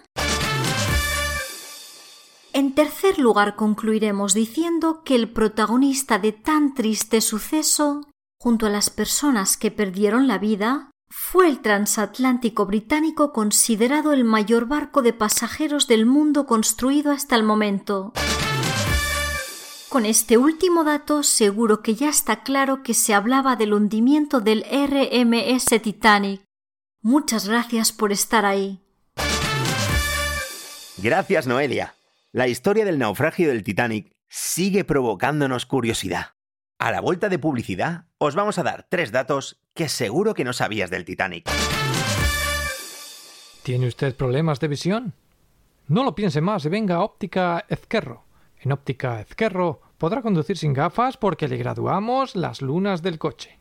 [2.53, 8.01] En tercer lugar concluiremos diciendo que el protagonista de tan triste suceso,
[8.39, 14.67] junto a las personas que perdieron la vida, fue el transatlántico británico considerado el mayor
[14.67, 18.13] barco de pasajeros del mundo construido hasta el momento.
[19.93, 24.63] Con este último dato seguro que ya está claro que se hablaba del hundimiento del
[24.63, 26.41] RMS Titanic.
[27.03, 28.81] Muchas gracias por estar ahí.
[30.97, 31.93] Gracias, Noelia.
[32.31, 36.29] La historia del naufragio del Titanic sigue provocándonos curiosidad.
[36.79, 40.53] A la vuelta de publicidad, os vamos a dar tres datos que seguro que no
[40.53, 41.47] sabías del Titanic.
[43.61, 45.13] ¿Tiene usted problemas de visión?
[45.87, 48.32] No lo piense más y venga a Óptica Ezquerro.
[48.63, 53.59] En Óptica Ezquerro podrá conducir sin gafas porque le graduamos las lunas del coche.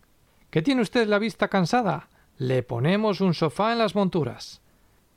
[0.49, 2.09] ¿Qué tiene usted la vista cansada?
[2.39, 4.63] Le ponemos un sofá en las monturas.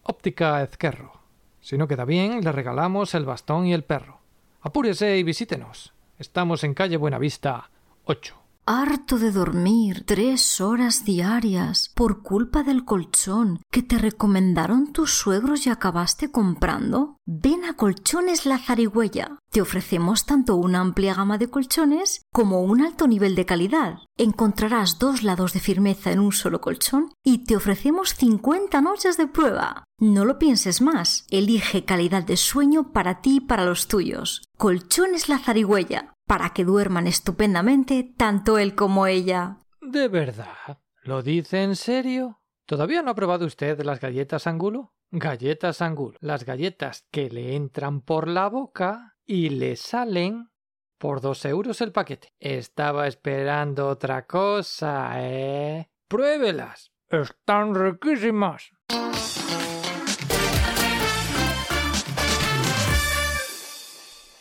[0.02, 1.21] Óptica Ezquerro.
[1.62, 4.21] Si no queda bien, le regalamos el bastón y el perro.
[4.60, 5.93] Apúrese y visítenos.
[6.17, 7.69] Estamos en calle Buenavista
[8.06, 15.12] 8 harto de dormir tres horas diarias por culpa del colchón que te recomendaron tus
[15.12, 17.17] suegros y acabaste comprando?
[17.28, 19.38] Ven a Colchones La Zarigüeya.
[19.51, 23.99] Te ofrecemos tanto una amplia gama de colchones como un alto nivel de calidad.
[24.17, 29.28] Encontrarás dos lados de firmeza en un solo colchón y te ofrecemos 50 noches de
[29.28, 29.84] prueba.
[29.99, 31.25] No lo pienses más.
[31.30, 34.41] Elige calidad de sueño para ti y para los tuyos.
[34.58, 39.59] Colchones La Zarigüeya para que duerman estupendamente tanto él como ella.
[39.81, 40.79] ¿De verdad?
[41.03, 42.41] ¿Lo dice en serio?
[42.65, 44.95] ¿Todavía no ha probado usted las galletas angulo?
[45.11, 46.17] Galletas angulo.
[46.19, 50.49] Las galletas que le entran por la boca y le salen
[50.97, 52.33] por dos euros el paquete.
[52.39, 55.91] Estaba esperando otra cosa, ¿eh?
[56.07, 56.91] Pruébelas.
[57.07, 58.71] Están riquísimas.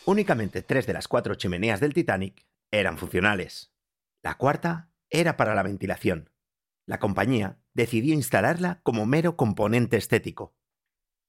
[0.06, 3.72] Únicamente tres de las cuatro chimeneas del Titanic eran funcionales.
[4.22, 6.30] La cuarta era para la ventilación.
[6.86, 10.54] La compañía decidió instalarla como mero componente estético.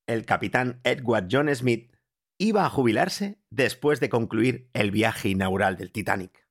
[0.08, 1.96] El capitán Edward John Smith
[2.38, 6.46] iba a jubilarse después de concluir el viaje inaugural del Titanic.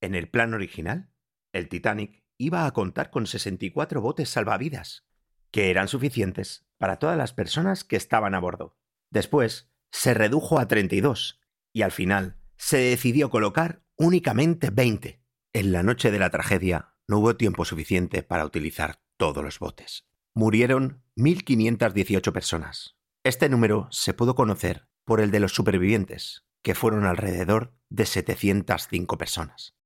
[0.00, 1.12] En el plan original,
[1.52, 5.06] el Titanic iba a contar con 64 botes salvavidas,
[5.52, 8.76] que eran suficientes para todas las personas que estaban a bordo.
[9.10, 11.40] Después, se redujo a 32
[11.78, 15.22] y al final se decidió colocar únicamente 20.
[15.52, 20.04] En la noche de la tragedia no hubo tiempo suficiente para utilizar todos los botes.
[20.34, 22.96] Murieron 1.518 personas.
[23.22, 29.16] Este número se pudo conocer por el de los supervivientes, que fueron alrededor de 705
[29.16, 29.76] personas.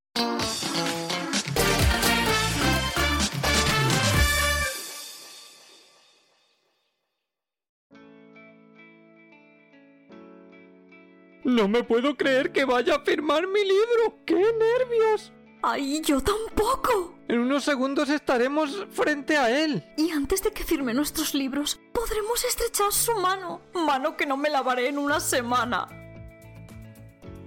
[11.52, 14.20] No me puedo creer que vaya a firmar mi libro.
[14.24, 15.34] ¡Qué nervios!
[15.60, 17.14] ¡Ay, yo tampoco!
[17.28, 19.84] En unos segundos estaremos frente a él.
[19.98, 23.60] Y antes de que firme nuestros libros, podremos estrechar su mano.
[23.74, 25.88] Mano que no me lavaré en una semana.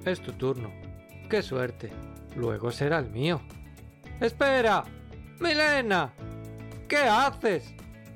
[0.05, 0.71] Es tu turno.
[1.27, 1.91] ¡Qué suerte!
[2.35, 3.41] Luego será el mío.
[4.21, 4.83] ¡Espera!
[5.39, 6.13] ¡Milena!
[6.87, 7.73] ¿Qué haces?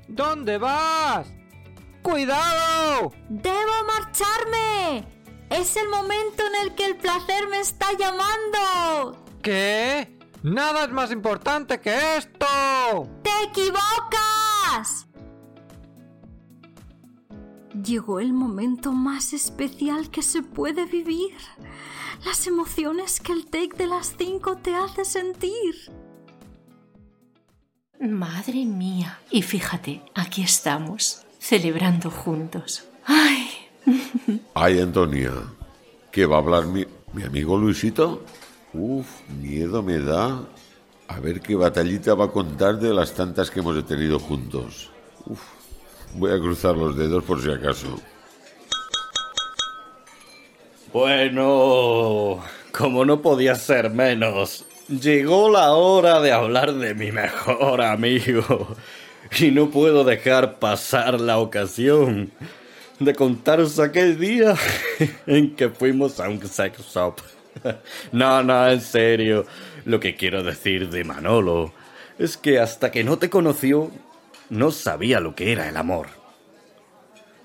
[0.08, 1.28] ¿Dónde vas?
[2.04, 3.12] ¡Cuidado!
[3.28, 5.19] ¡Debo marcharme!
[5.50, 9.26] Es el momento en el que el placer me está llamando.
[9.42, 10.18] ¿Qué?
[10.44, 12.46] Nada es más importante que esto.
[13.24, 15.08] ¡Te equivocas!
[17.84, 21.36] Llegó el momento más especial que se puede vivir.
[22.26, 25.92] Las emociones que el take de las cinco te hace sentir.
[28.00, 29.20] Madre mía.
[29.30, 32.86] Y fíjate, aquí estamos, celebrando juntos.
[33.06, 33.69] ¡Ay!
[34.54, 35.32] Ay, Antonia,
[36.12, 38.24] ¿qué va a hablar mi, mi amigo Luisito?
[38.74, 39.08] Uf,
[39.42, 40.44] miedo me da.
[41.08, 44.92] A ver qué batallita va a contar de las tantas que hemos tenido juntos.
[45.26, 45.42] Uf,
[46.16, 48.00] voy a cruzar los dedos por si acaso.
[50.94, 58.76] Bueno, como no podía ser menos, llegó la hora de hablar de mi mejor amigo.
[59.40, 62.32] y no puedo dejar pasar la ocasión
[63.00, 64.56] de contaros aquel día
[65.26, 67.20] en que fuimos a un sex shop.
[68.12, 69.46] No, no, en serio.
[69.86, 71.74] Lo que quiero decir de Manolo
[72.18, 73.92] es que hasta que no te conoció,
[74.50, 76.08] no sabía lo que era el amor.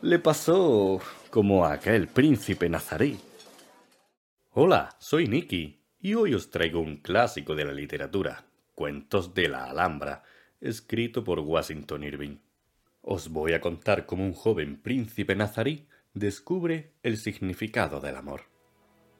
[0.02, 3.18] Le pasó como a aquel príncipe nazarí.
[4.50, 9.64] Hola, soy Nicky y hoy os traigo un clásico de la literatura, Cuentos de la
[9.64, 10.24] Alhambra,
[10.60, 12.36] escrito por Washington Irving.
[13.06, 18.44] Os voy a contar cómo un joven príncipe nazarí descubre el significado del amor.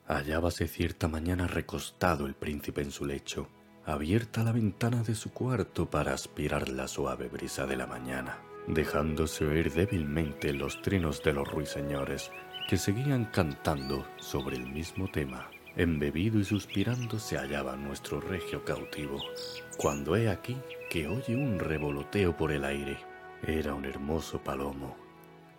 [0.07, 3.47] Hallábase cierta mañana recostado el príncipe en su lecho,
[3.85, 9.45] abierta la ventana de su cuarto para aspirar la suave brisa de la mañana, dejándose
[9.45, 12.31] oír débilmente los trinos de los ruiseñores
[12.67, 15.51] que seguían cantando sobre el mismo tema.
[15.75, 19.19] Embebido y suspirando se hallaba nuestro regio cautivo,
[19.77, 20.57] cuando he aquí
[20.89, 23.14] que oye un revoloteo por el aire.
[23.43, 24.95] Era un hermoso palomo,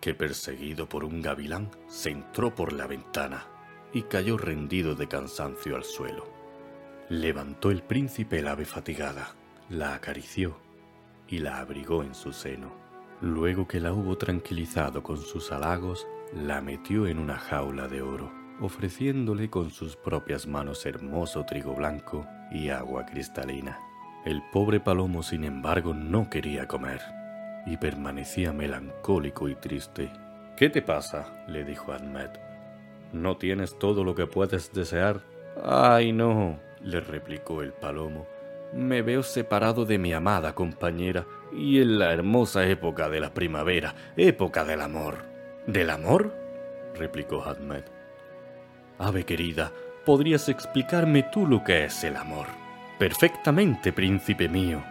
[0.01, 3.45] que perseguido por un gavilán se entró por la ventana
[3.93, 6.25] y cayó rendido de cansancio al suelo.
[7.09, 9.35] Levantó el príncipe el ave fatigada,
[9.69, 10.57] la acarició
[11.27, 12.71] y la abrigó en su seno.
[13.21, 18.31] Luego que la hubo tranquilizado con sus halagos, la metió en una jaula de oro,
[18.59, 23.79] ofreciéndole con sus propias manos hermoso trigo blanco y agua cristalina.
[24.25, 27.16] El pobre palomo, sin embargo, no quería comer
[27.67, 30.09] y permanecía melancólico y triste.
[30.55, 31.43] ¿Qué te pasa?
[31.47, 32.39] le dijo Admet.
[33.11, 35.21] ¿No tienes todo lo que puedes desear?
[35.63, 38.25] Ay, no, le replicó el palomo.
[38.73, 43.95] Me veo separado de mi amada compañera y en la hermosa época de la primavera,
[44.15, 45.25] época del amor.
[45.67, 46.33] ¿Del amor?
[46.95, 47.85] replicó Hadmet.
[48.97, 49.71] Ave querida,
[50.05, 52.47] ¿podrías explicarme tú lo que es el amor?
[52.97, 54.83] Perfectamente, príncipe mío.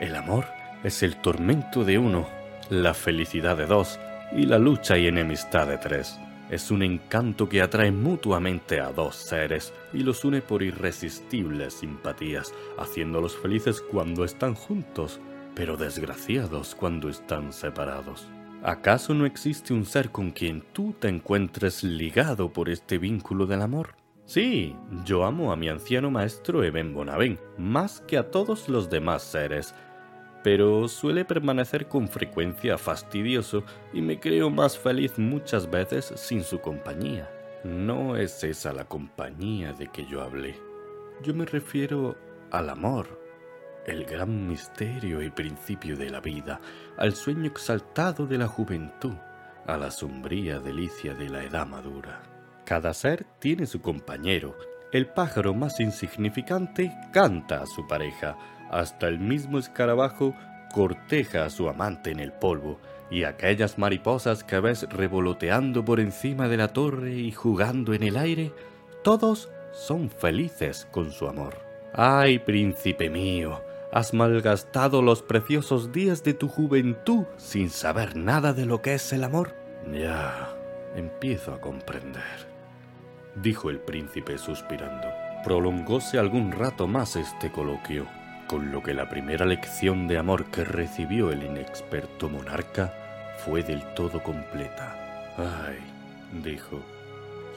[0.00, 2.28] El amor es el tormento de uno,
[2.70, 3.98] la felicidad de dos
[4.32, 6.18] y la lucha y enemistad de tres.
[6.50, 12.52] Es un encanto que atrae mutuamente a dos seres y los une por irresistibles simpatías,
[12.76, 15.20] haciéndolos felices cuando están juntos,
[15.54, 18.26] pero desgraciados cuando están separados.
[18.62, 23.62] ¿Acaso no existe un ser con quien tú te encuentres ligado por este vínculo del
[23.62, 23.94] amor?
[24.26, 29.22] Sí, yo amo a mi anciano maestro Eben Bonaven más que a todos los demás
[29.22, 29.74] seres,
[30.42, 36.60] pero suele permanecer con frecuencia fastidioso y me creo más feliz muchas veces sin su
[36.60, 37.30] compañía.
[37.64, 40.58] No es esa la compañía de que yo hablé.
[41.22, 42.16] Yo me refiero
[42.50, 43.20] al amor,
[43.86, 46.60] el gran misterio y principio de la vida,
[46.96, 49.14] al sueño exaltado de la juventud,
[49.66, 52.22] a la sombría delicia de la edad madura.
[52.64, 54.56] Cada ser tiene su compañero.
[54.92, 58.36] El pájaro más insignificante canta a su pareja,
[58.70, 60.34] hasta el mismo escarabajo
[60.72, 62.78] corteja a su amante en el polvo,
[63.10, 68.16] y aquellas mariposas que ves revoloteando por encima de la torre y jugando en el
[68.16, 68.52] aire,
[69.02, 71.58] todos son felices con su amor.
[71.92, 73.60] ¡Ay, príncipe mío!
[73.92, 79.12] Has malgastado los preciosos días de tu juventud sin saber nada de lo que es
[79.12, 79.56] el amor.
[79.92, 80.54] Ya,
[80.94, 82.46] empiezo a comprender,
[83.34, 85.08] dijo el príncipe suspirando.
[85.42, 88.06] Prolongóse algún rato más este coloquio
[88.50, 92.92] con lo que la primera lección de amor que recibió el inexperto monarca
[93.44, 95.32] fue del todo completa.
[95.38, 95.78] Ay,
[96.42, 96.80] dijo,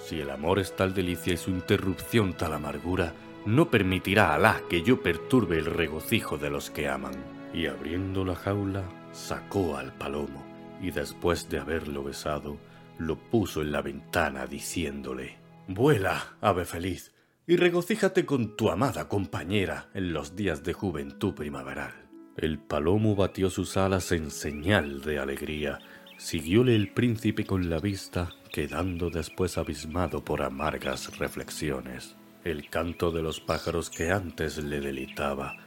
[0.05, 3.11] si el amor es tal delicia y su interrupción tal amargura,
[3.47, 7.15] no permitirá Alá que yo perturbe el regocijo de los que aman.
[7.55, 10.45] Y abriendo la jaula, sacó al palomo,
[10.79, 12.59] y después de haberlo besado,
[12.99, 17.12] lo puso en la ventana diciéndole, Vuela, ave feliz,
[17.45, 21.93] y regocíjate con tu amada compañera en los días de juventud primaveral.
[22.37, 25.79] El palomo batió sus alas en señal de alegría.
[26.17, 32.15] Siguióle el príncipe con la vista, quedando después abismado por amargas reflexiones.
[32.43, 35.57] El canto de los pájaros que antes le delitaba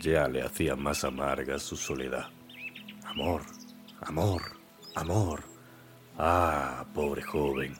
[0.00, 2.28] ya le hacía más amarga su soledad.
[3.04, 3.42] Amor,
[4.00, 4.42] amor,
[4.94, 5.44] amor.
[6.18, 7.74] Ah, pobre joven.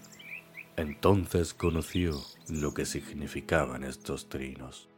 [0.77, 4.89] Entonces conoció lo que significaban estos trinos.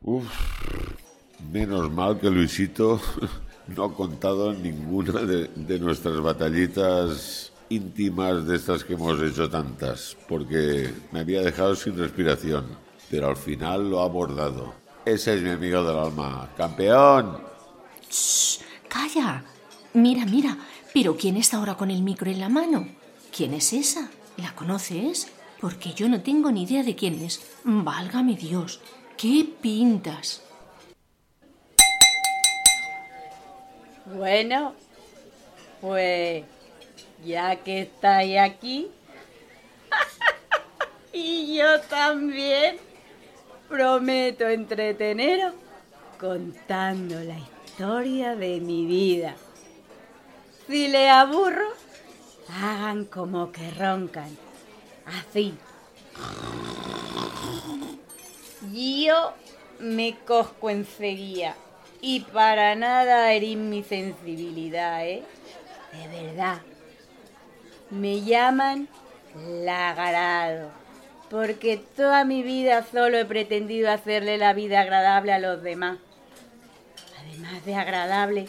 [0.00, 0.26] Uf,
[1.52, 3.00] menos mal que Luisito
[3.68, 10.16] no ha contado ninguna de, de, nuestras batallitas íntimas de estas que hemos hecho tantas,
[10.28, 12.66] porque me había dejado sin respiración,
[13.10, 14.74] pero al final lo ha abordado.
[15.04, 16.48] Ese es mi amigo del alma.
[16.56, 17.38] ¡Campeón!
[18.10, 19.44] Shh, ¡Calla!
[19.94, 20.56] Mira, mira,
[20.94, 23.01] pero ¿quién está ahora con el micro en la mano?
[23.34, 24.10] ¿Quién es esa?
[24.36, 25.28] ¿La conoces?
[25.58, 27.40] Porque yo no tengo ni idea de quién es.
[27.64, 28.78] Válgame Dios,
[29.16, 30.42] qué pintas.
[34.04, 34.74] Bueno,
[35.80, 36.44] pues
[37.24, 38.90] ya que estáis aquí,
[41.14, 42.76] y yo también,
[43.66, 45.54] prometo entreteneros
[46.20, 49.36] contando la historia de mi vida.
[50.66, 51.68] Si le aburro,
[52.48, 54.36] hagan como que roncan.
[55.06, 55.54] Así.
[58.72, 59.32] Yo
[59.80, 61.56] me cosco enseguida.
[62.00, 65.22] Y para nada herir mi sensibilidad, ¿eh?
[65.92, 66.60] De verdad.
[67.90, 68.88] Me llaman
[69.36, 70.70] Lagrado.
[71.30, 75.98] Porque toda mi vida solo he pretendido hacerle la vida agradable a los demás.
[77.20, 78.48] Además de agradable,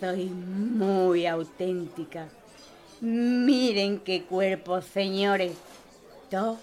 [0.00, 2.28] soy muy auténtica.
[3.00, 5.52] Miren qué cuerpo, señores.
[6.30, 6.58] Todo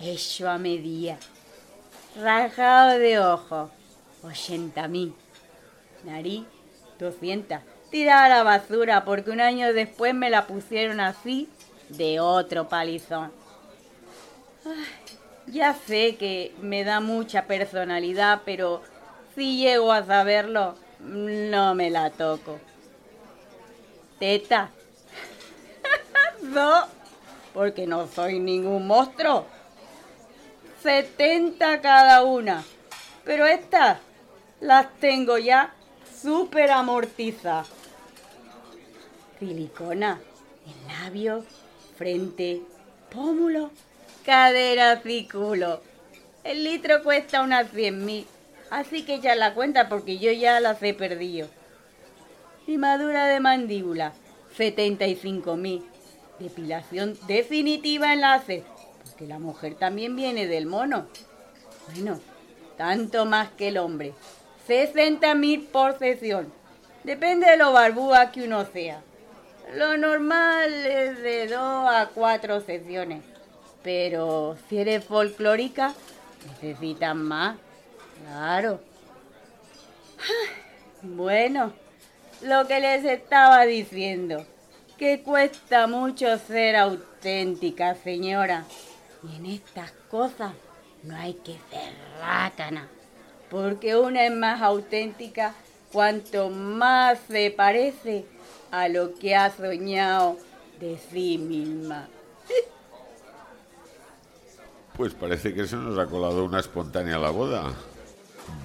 [0.00, 1.18] hecho a medida.
[2.18, 3.70] Rajado de ojos,
[4.22, 5.14] 80 mil.
[6.04, 6.44] Nariz,
[6.98, 7.58] 200.
[7.90, 11.50] Tirada a la basura porque un año después me la pusieron así
[11.90, 13.30] de otro palizón.
[15.46, 18.80] ya sé que me da mucha personalidad, pero
[19.34, 22.58] si llego a saberlo, no me la toco.
[24.18, 24.70] Teta.
[27.52, 29.46] Porque no soy ningún monstruo.
[30.82, 32.64] 70 cada una.
[33.24, 33.98] Pero estas
[34.60, 35.72] las tengo ya
[36.20, 37.68] súper amortizadas.
[39.38, 40.20] Silicona
[40.66, 41.44] en labio,
[41.96, 42.62] frente,
[43.10, 43.70] pómulo,
[44.24, 45.82] cadera y culo.
[46.42, 48.26] El litro cuesta unas 100 mil,
[48.70, 51.48] así que ya la cuenta porque yo ya las he perdido.
[52.66, 54.12] Limadura de mandíbula,
[54.56, 55.93] 75 mil.
[56.38, 58.64] Depilación definitiva en láser,
[59.04, 61.06] porque la mujer también viene del mono.
[61.92, 62.20] Bueno,
[62.76, 64.14] tanto más que el hombre.
[64.66, 66.52] 60 mil por sesión.
[67.04, 69.02] Depende de lo barbúa que uno sea.
[69.74, 73.22] Lo normal es de 2 a 4 sesiones.
[73.82, 75.94] Pero si eres folclórica,
[76.46, 77.56] necesitan más.
[78.22, 78.80] Claro.
[81.02, 81.72] Bueno,
[82.42, 84.46] lo que les estaba diciendo,
[84.98, 88.64] que cuesta mucho ser auténtica, señora.
[89.22, 90.52] Y en estas cosas
[91.02, 92.88] no hay que ser rácana,
[93.50, 95.54] porque una es más auténtica
[95.92, 98.26] cuanto más se parece
[98.70, 100.36] a lo que ha soñado
[100.80, 102.08] de sí misma.
[104.96, 107.72] Pues parece que se nos ha colado una espontánea a la boda.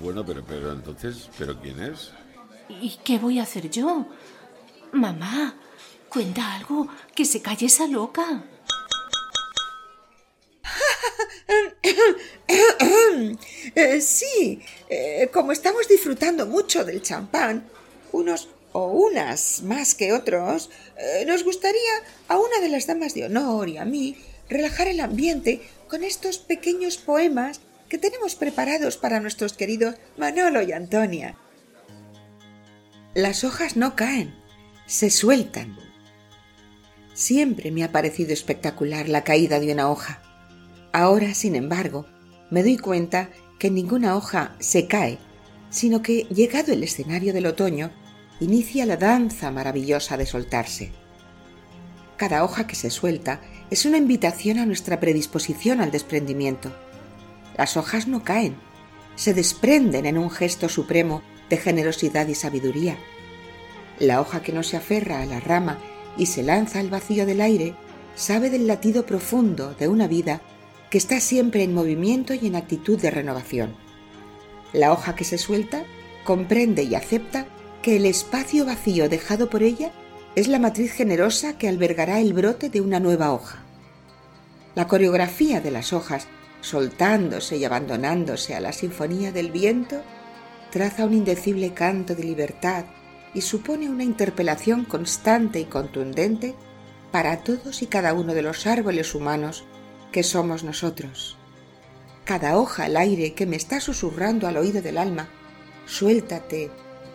[0.01, 2.11] Bueno, pero, pero entonces, ¿pero quién es?
[2.69, 4.05] ¿Y qué voy a hacer yo?
[4.91, 5.55] Mamá,
[6.09, 8.43] cuenta algo, que se calle esa loca.
[13.75, 17.69] Eh, sí, eh, como estamos disfrutando mucho del champán,
[18.11, 21.91] unos o unas más que otros, eh, nos gustaría
[22.27, 24.17] a una de las damas de honor y a mí
[24.49, 30.71] relajar el ambiente con estos pequeños poemas que tenemos preparados para nuestros queridos Manolo y
[30.71, 31.37] Antonia.
[33.13, 34.35] Las hojas no caen,
[34.85, 35.88] se sueltan.
[37.19, 40.21] Siempre me ha parecido espectacular la caída de una hoja.
[40.93, 42.05] Ahora, sin embargo,
[42.49, 45.17] me doy cuenta que ninguna hoja se cae,
[45.69, 47.91] sino que, llegado el escenario del otoño,
[48.39, 50.93] inicia la danza maravillosa de soltarse.
[52.15, 56.73] Cada hoja que se suelta es una invitación a nuestra predisposición al desprendimiento.
[57.57, 58.55] Las hojas no caen,
[59.17, 62.97] se desprenden en un gesto supremo de generosidad y sabiduría.
[63.99, 65.79] La hoja que no se aferra a la rama
[66.17, 67.75] y se lanza al vacío del aire
[68.15, 70.41] sabe del latido profundo de una vida
[70.89, 73.75] que está siempre en movimiento y en actitud de renovación.
[74.73, 75.83] La hoja que se suelta
[76.23, 77.47] comprende y acepta
[77.81, 79.91] que el espacio vacío dejado por ella
[80.35, 83.63] es la matriz generosa que albergará el brote de una nueva hoja.
[84.75, 86.27] La coreografía de las hojas,
[86.61, 90.01] soltándose y abandonándose a la sinfonía del viento,
[90.71, 92.85] traza un indecible canto de libertad
[93.33, 96.55] y supone una interpelación constante y contundente
[97.11, 99.65] para todos y cada uno de los árboles humanos
[100.11, 101.37] que somos nosotros.
[102.25, 105.29] Cada hoja al aire que me está susurrando al oído del alma,
[105.85, 106.71] suéltate,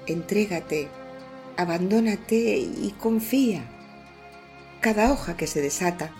[0.06, 0.88] entrégate,
[1.56, 3.70] abandónate y confía.
[4.80, 6.12] Cada hoja que se desata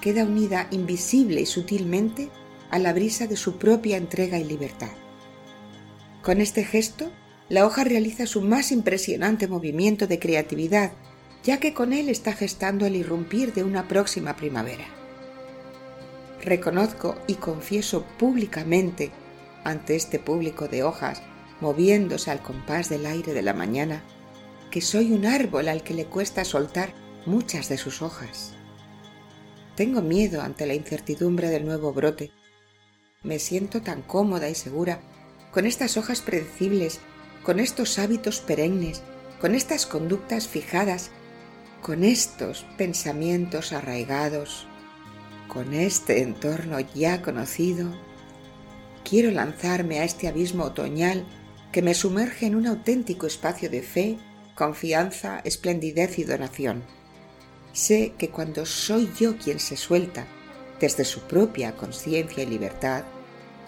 [0.00, 2.30] queda unida invisible y sutilmente
[2.70, 4.92] a la brisa de su propia entrega y libertad.
[6.22, 7.10] Con este gesto,
[7.48, 10.92] la hoja realiza su más impresionante movimiento de creatividad,
[11.44, 14.86] ya que con él está gestando el irrumpir de una próxima primavera.
[16.42, 19.10] Reconozco y confieso públicamente
[19.64, 21.22] ante este público de hojas
[21.60, 24.02] moviéndose al compás del aire de la mañana,
[24.70, 26.92] que soy un árbol al que le cuesta soltar
[27.24, 28.52] muchas de sus hojas.
[29.74, 32.30] Tengo miedo ante la incertidumbre del nuevo brote.
[33.22, 35.00] Me siento tan cómoda y segura
[35.52, 37.00] con estas hojas predecibles,
[37.46, 39.02] con estos hábitos perennes,
[39.40, 41.12] con estas conductas fijadas,
[41.80, 44.66] con estos pensamientos arraigados,
[45.46, 47.94] con este entorno ya conocido.
[49.08, 51.24] Quiero lanzarme a este abismo otoñal
[51.70, 54.18] que me sumerge en un auténtico espacio de fe,
[54.56, 56.82] confianza, esplendidez y donación.
[57.72, 60.26] Sé que cuando soy yo quien se suelta,
[60.80, 63.04] desde su propia conciencia y libertad,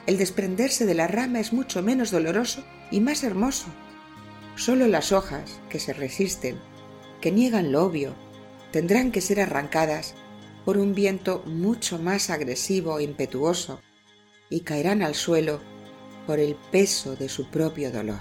[0.08, 3.66] el desprenderse de la rama es mucho menos doloroso y más hermoso.
[4.56, 6.58] Solo las hojas que se resisten,
[7.20, 8.14] que niegan lo obvio,
[8.72, 10.14] tendrán que ser arrancadas
[10.64, 13.80] por un viento mucho más agresivo e impetuoso
[14.50, 15.60] y caerán al suelo
[16.26, 18.20] por el peso de su propio dolor.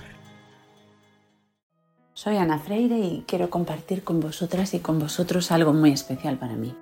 [2.13, 6.55] Soy Ana Freire y quiero compartir con vosotras y con vosotros algo muy especial para
[6.55, 6.75] mí.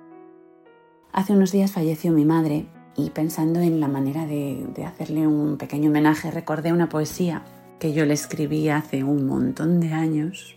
[1.12, 2.66] Hace unos días falleció mi madre
[2.96, 7.42] y pensando en la manera de, hacerle un pequeño homenaje recordé una poesía
[7.78, 10.56] que yo le escribí hace un montón de años,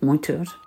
[0.00, 0.58] muchos.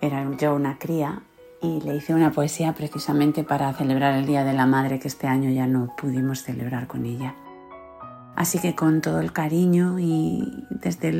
[0.00, 1.22] Era yo una cría
[1.60, 5.28] y le hice una poesía precisamente para celebrar el Día de la Madre que este
[5.28, 7.36] año ya no pudimos celebrar con ella.
[8.34, 11.12] Así que con todo el cariño y desde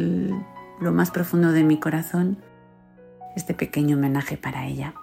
[0.80, 2.38] lo más profundo de mi corazón,
[3.36, 4.94] este pequeño homenaje para ella.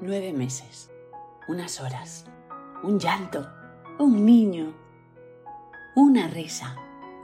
[0.00, 0.90] Nueve meses,
[1.46, 2.26] unas horas,
[2.82, 3.48] un llanto,
[3.98, 4.72] un niño,
[5.96, 6.76] una risa,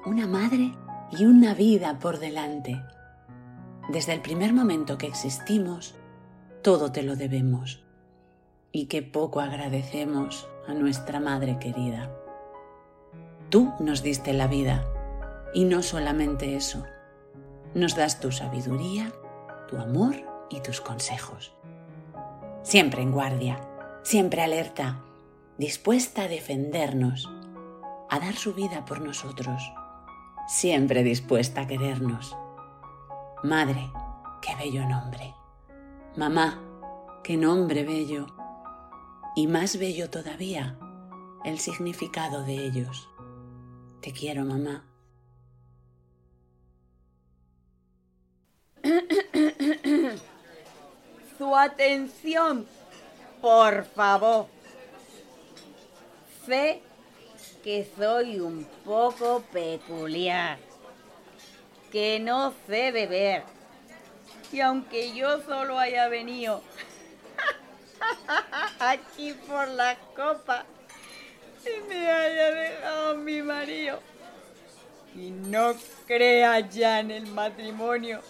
[0.05, 0.73] una madre
[1.13, 2.83] y una vida por delante.
[3.89, 5.95] Desde el primer momento que existimos,
[6.63, 7.85] todo te lo debemos
[8.73, 12.11] y qué poco agradecemos a nuestra madre querida.
[13.51, 14.85] Tú nos diste la vida
[15.55, 16.85] y no solamente eso,
[17.73, 19.13] nos das tu sabiduría,
[19.69, 20.17] tu amor
[20.51, 21.55] y tus consejos.
[22.63, 23.61] Siempre en guardia,
[24.03, 25.05] siempre alerta,
[25.57, 27.31] dispuesta a defendernos,
[28.09, 29.63] a dar su vida por nosotros,
[30.47, 32.37] siempre dispuesta a querernos.
[33.43, 33.91] Madre,
[34.41, 35.35] qué bello nombre.
[36.17, 36.61] Mamá,
[37.23, 38.27] qué nombre bello.
[39.35, 40.79] Y más bello todavía
[41.45, 43.09] el significado de ellos.
[44.01, 44.85] Te quiero, mamá.
[51.39, 52.67] Su atención,
[53.41, 54.47] por favor.
[56.47, 56.83] Sé
[57.67, 60.57] que soy un poco peculiar,
[61.91, 63.43] que no sé beber.
[64.53, 66.63] Y aunque yo solo haya venido
[68.79, 70.65] aquí por la copa,
[71.65, 73.99] y me haya dejado mi marido.
[75.17, 75.75] Y no
[76.07, 78.21] crea ya en el matrimonio.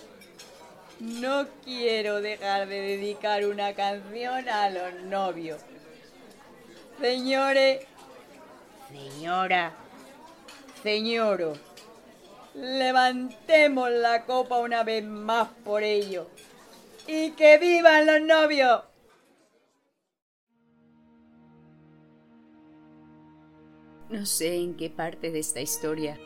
[0.99, 5.61] No quiero dejar de dedicar una canción a los novios.
[6.99, 7.87] Señores,
[8.97, 9.75] señora,
[10.83, 11.55] señoro,
[12.55, 16.29] levantemos la copa una vez más por ello.
[17.07, 18.83] ¡Y que vivan los novios!
[24.09, 26.19] No sé en qué parte de esta historia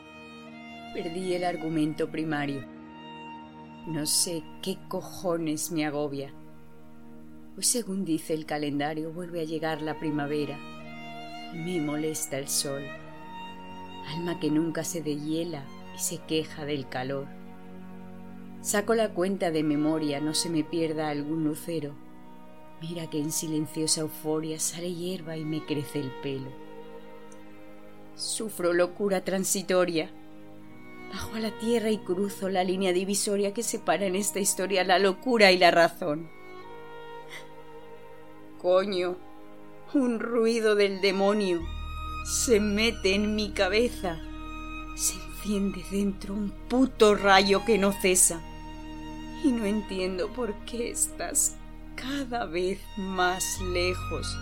[0.92, 2.64] perdí el argumento primario.
[3.86, 6.32] No sé qué cojones me agobia.
[7.54, 10.58] Pues según dice el calendario, vuelve a llegar la primavera.
[11.52, 12.86] Me molesta el sol.
[14.14, 15.64] Alma que nunca se dehiela
[15.96, 17.26] y se queja del calor.
[18.60, 21.94] Saco la cuenta de memoria, no se me pierda algún lucero.
[22.80, 26.50] Mira que en silenciosa euforia sale hierba y me crece el pelo.
[28.14, 30.10] Sufro locura transitoria.
[31.12, 35.00] Bajo a la tierra y cruzo la línea divisoria que separa en esta historia la
[35.00, 36.30] locura y la razón.
[38.60, 39.16] Coño,
[39.94, 41.60] un ruido del demonio
[42.24, 44.20] se mete en mi cabeza.
[44.96, 48.40] Se enciende dentro un puto rayo que no cesa.
[49.42, 51.56] Y no entiendo por qué estás
[51.96, 54.36] cada vez más lejos.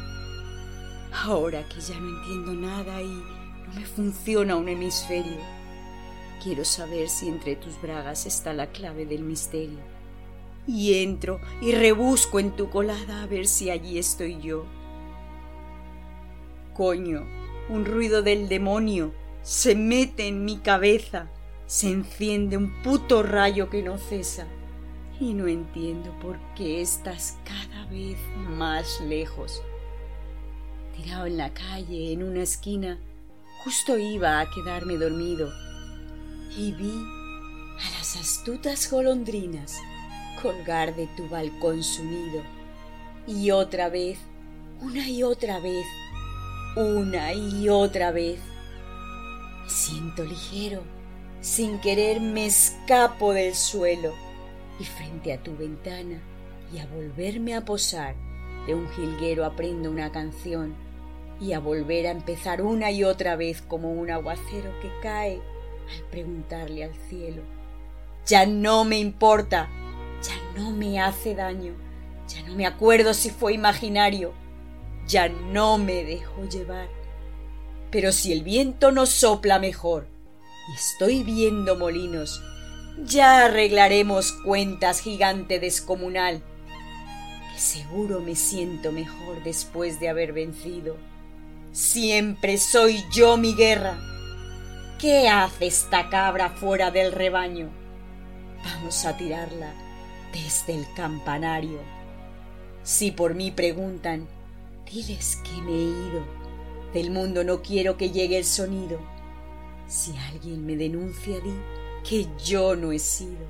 [1.12, 5.38] Ahora que ya no entiendo nada y no me funciona un hemisferio.
[6.42, 9.78] Quiero saber si entre tus bragas está la clave del misterio.
[10.66, 14.66] Y entro y rebusco en tu colada a ver si allí estoy yo.
[16.78, 17.26] Coño,
[17.68, 19.12] un ruido del demonio
[19.42, 21.28] se mete en mi cabeza,
[21.66, 24.46] se enciende un puto rayo que no cesa.
[25.20, 28.16] Y no entiendo por qué estás cada vez
[28.56, 29.62] más lejos.
[30.96, 32.98] Tirado en la calle, en una esquina,
[33.64, 35.52] Justo iba a quedarme dormido
[36.56, 39.76] y vi a las astutas golondrinas
[40.40, 42.42] colgar de tu balcón su nido.
[43.26, 44.20] Y otra vez,
[44.80, 45.84] una y otra vez,
[46.76, 48.40] una y otra vez.
[49.64, 50.82] Me siento ligero,
[51.40, 54.12] sin querer me escapo del suelo.
[54.80, 56.20] Y frente a tu ventana
[56.72, 58.14] y a volverme a posar
[58.66, 60.74] de un jilguero aprendo una canción.
[61.40, 65.40] Y a volver a empezar una y otra vez como un aguacero que cae
[65.88, 67.42] al preguntarle al cielo.
[68.26, 69.68] Ya no me importa,
[70.22, 71.74] ya no me hace daño,
[72.26, 74.32] ya no me acuerdo si fue imaginario,
[75.08, 76.88] ya no me dejo llevar.
[77.90, 80.06] Pero si el viento no sopla mejor
[80.68, 82.42] y estoy viendo molinos,
[83.04, 86.42] ya arreglaremos cuentas gigante descomunal,
[87.52, 90.96] que seguro me siento mejor después de haber vencido.
[91.72, 93.98] Siempre soy yo mi guerra.
[94.98, 97.70] ¿Qué hace esta cabra fuera del rebaño?
[98.64, 99.72] Vamos a tirarla
[100.32, 101.78] desde el campanario.
[102.82, 104.26] Si por mí preguntan,
[104.90, 106.24] diles que me he ido.
[106.92, 108.98] Del mundo no quiero que llegue el sonido.
[109.86, 111.52] Si alguien me denuncia, di
[112.08, 113.46] que yo no he sido,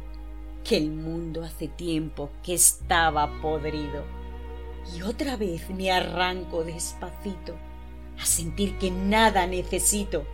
[0.65, 4.05] que el mundo hace tiempo que estaba podrido.
[4.97, 7.55] Y otra vez me arranco despacito
[8.19, 10.27] a sentir que nada necesito,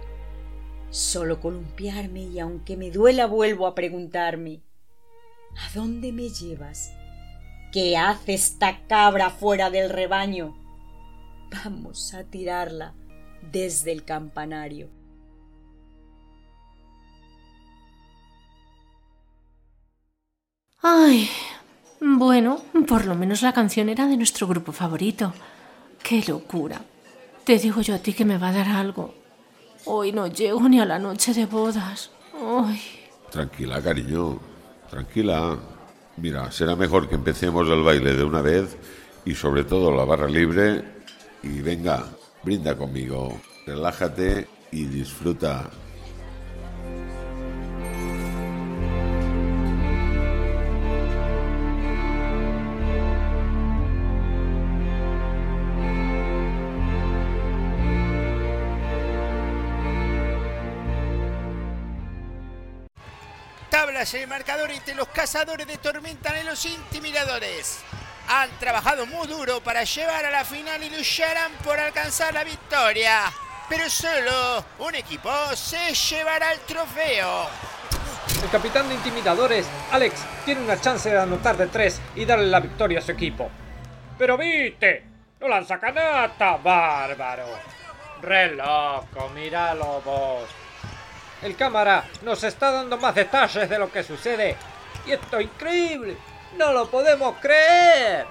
[0.91, 4.63] solo columpiarme y aunque me duela vuelvo a preguntarme,
[5.57, 6.93] ¿a dónde me llevas?
[7.73, 10.64] ¿Qué hace esta cabra fuera del rebaño?
[11.63, 12.95] Vamos a tirarla
[13.53, 14.89] desde el campanario.
[20.83, 21.29] Ay,
[22.01, 25.33] bueno, por lo menos la canción era de nuestro grupo favorito.
[26.03, 26.81] ¡Qué locura!
[27.45, 29.15] Te digo yo a ti que me va a dar algo.
[29.85, 32.11] Hoy no llego ni a la noche de bodas.
[32.35, 32.81] Ay.
[33.31, 34.41] Tranquila, cariño.
[34.91, 35.59] Tranquila.
[36.17, 38.77] Mira, será mejor que empecemos el baile de una vez
[39.25, 41.04] y sobre todo la barra libre.
[41.45, 42.07] Y venga,
[42.43, 43.39] brinda conmigo.
[43.67, 45.69] Relájate y disfruta.
[63.69, 67.85] Tablas en el marcador entre los cazadores de tormenta y los intimidadores.
[68.29, 73.21] Han trabajado muy duro para llevar a la final y lucharán por alcanzar la victoria.
[73.69, 77.49] Pero solo un equipo se llevará el trofeo.
[78.43, 82.61] El capitán de intimidadores, Alex, tiene una chance de anotar de tres y darle la
[82.61, 83.51] victoria a su equipo.
[84.19, 85.05] Pero viste,
[85.41, 87.47] no lanza canasta, bárbaro.
[88.23, 90.49] Re loco, míralo vos.
[91.43, 94.57] El cámara nos está dando más detalles de lo que sucede.
[95.07, 96.17] Y esto es increíble.
[96.57, 98.27] No lo podemos creer.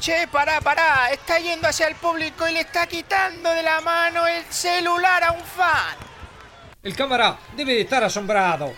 [0.00, 1.10] Che, pará, pará.
[1.10, 5.32] Está yendo hacia el público y le está quitando de la mano el celular a
[5.32, 5.96] un fan.
[6.82, 8.72] El cámara debe de estar asombrado.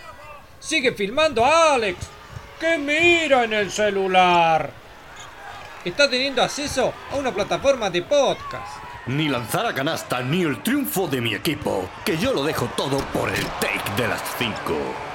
[0.59, 2.07] Sigue filmando a Alex,
[2.59, 4.71] que mira en el celular.
[5.85, 8.77] Está teniendo acceso a una plataforma de podcast.
[9.07, 12.97] Ni lanzar a canasta ni el triunfo de mi equipo, que yo lo dejo todo
[13.13, 15.10] por el take de las 5.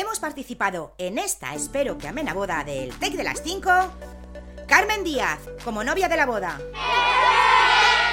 [0.00, 3.70] Hemos participado en esta, espero que amena boda del Take de las 5.
[4.66, 6.58] Carmen Díaz, como novia de la boda.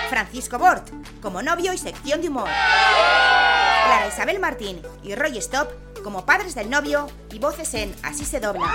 [0.09, 0.85] Francisco Bort,
[1.21, 2.49] como novio y sección de humor.
[2.49, 5.69] Clara Isabel Martín y Roy Stop,
[6.03, 8.67] como padres del novio y voces en Así se dobla.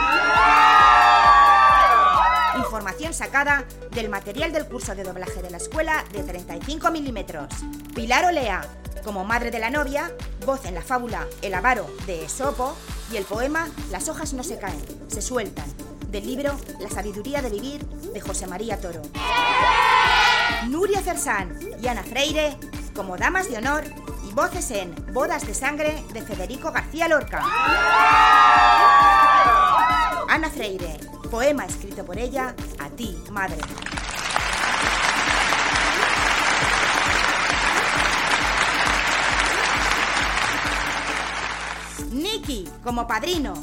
[2.57, 7.53] Información sacada del material del curso de doblaje de la escuela de 35 milímetros.
[7.95, 8.67] Pilar Olea,
[9.05, 10.13] como madre de la novia,
[10.47, 12.77] voz en la fábula El avaro de Esopo
[13.13, 15.67] y el poema Las hojas no se caen, se sueltan,
[16.09, 19.03] del libro La sabiduría de vivir de José María Toro.
[20.69, 22.57] Nuria Cersán y Ana Freire,
[22.95, 23.85] como damas de honor
[24.29, 27.43] y voces en Bodas de sangre de Federico García Lorca.
[30.29, 30.99] Ana Freire,
[31.31, 33.59] poema escrito por ella, a ti, madre.
[42.83, 43.55] Como padrino.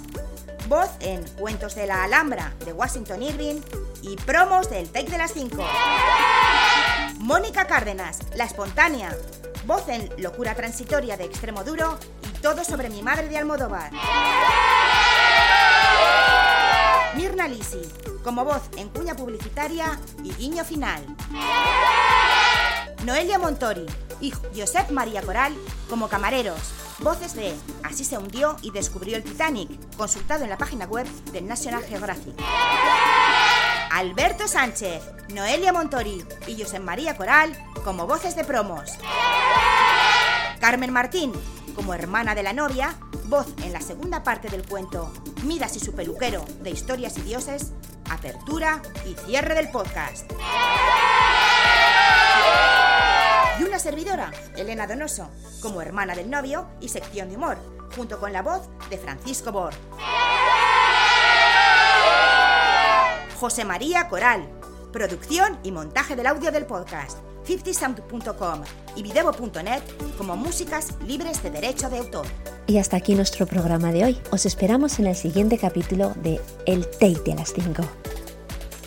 [0.67, 3.61] Voz en Cuentos de la Alhambra de Washington Irving
[4.01, 5.57] y promos del Take de las 5.
[7.19, 9.15] Mónica Cárdenas, la espontánea.
[9.65, 13.91] Voz en Locura Transitoria de Extremo Duro y Todo sobre mi madre de Almodóvar.
[17.15, 17.81] Mirna Lisi,
[18.23, 21.03] como voz en cuña publicitaria y guiño final.
[23.03, 23.85] Noelia Montori
[24.21, 25.53] y Josep María Coral
[25.89, 26.88] como camareros.
[27.01, 31.47] Voces de Así se hundió y descubrió el Titanic, consultado en la página web del
[31.47, 32.35] National Geographic.
[33.91, 35.01] Alberto Sánchez,
[35.33, 38.91] Noelia Montori y Josep María Coral como voces de promos.
[40.59, 41.33] Carmen Martín,
[41.75, 42.95] como hermana de la novia,
[43.25, 45.11] voz en la segunda parte del cuento
[45.43, 47.71] Midas y su peluquero de Historias y Dioses,
[48.09, 50.29] apertura y cierre del podcast.
[53.59, 55.27] Y una servidora, Elena Donoso,
[55.61, 57.57] como hermana del novio y sección de humor,
[57.93, 59.73] junto con la voz de Francisco Bor.
[63.37, 64.47] José María Coral,
[64.93, 67.17] producción y montaje del audio del podcast.
[67.45, 68.63] 50sound.com
[68.95, 69.81] y videvo.net
[70.17, 72.27] como músicas libres de derecho de autor.
[72.65, 74.21] Y hasta aquí nuestro programa de hoy.
[74.31, 77.83] Os esperamos en el siguiente capítulo de El Tate a las 5.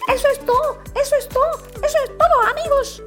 [0.09, 1.51] Eso es todo, eso es todo,
[1.83, 3.03] eso es todo, amigos.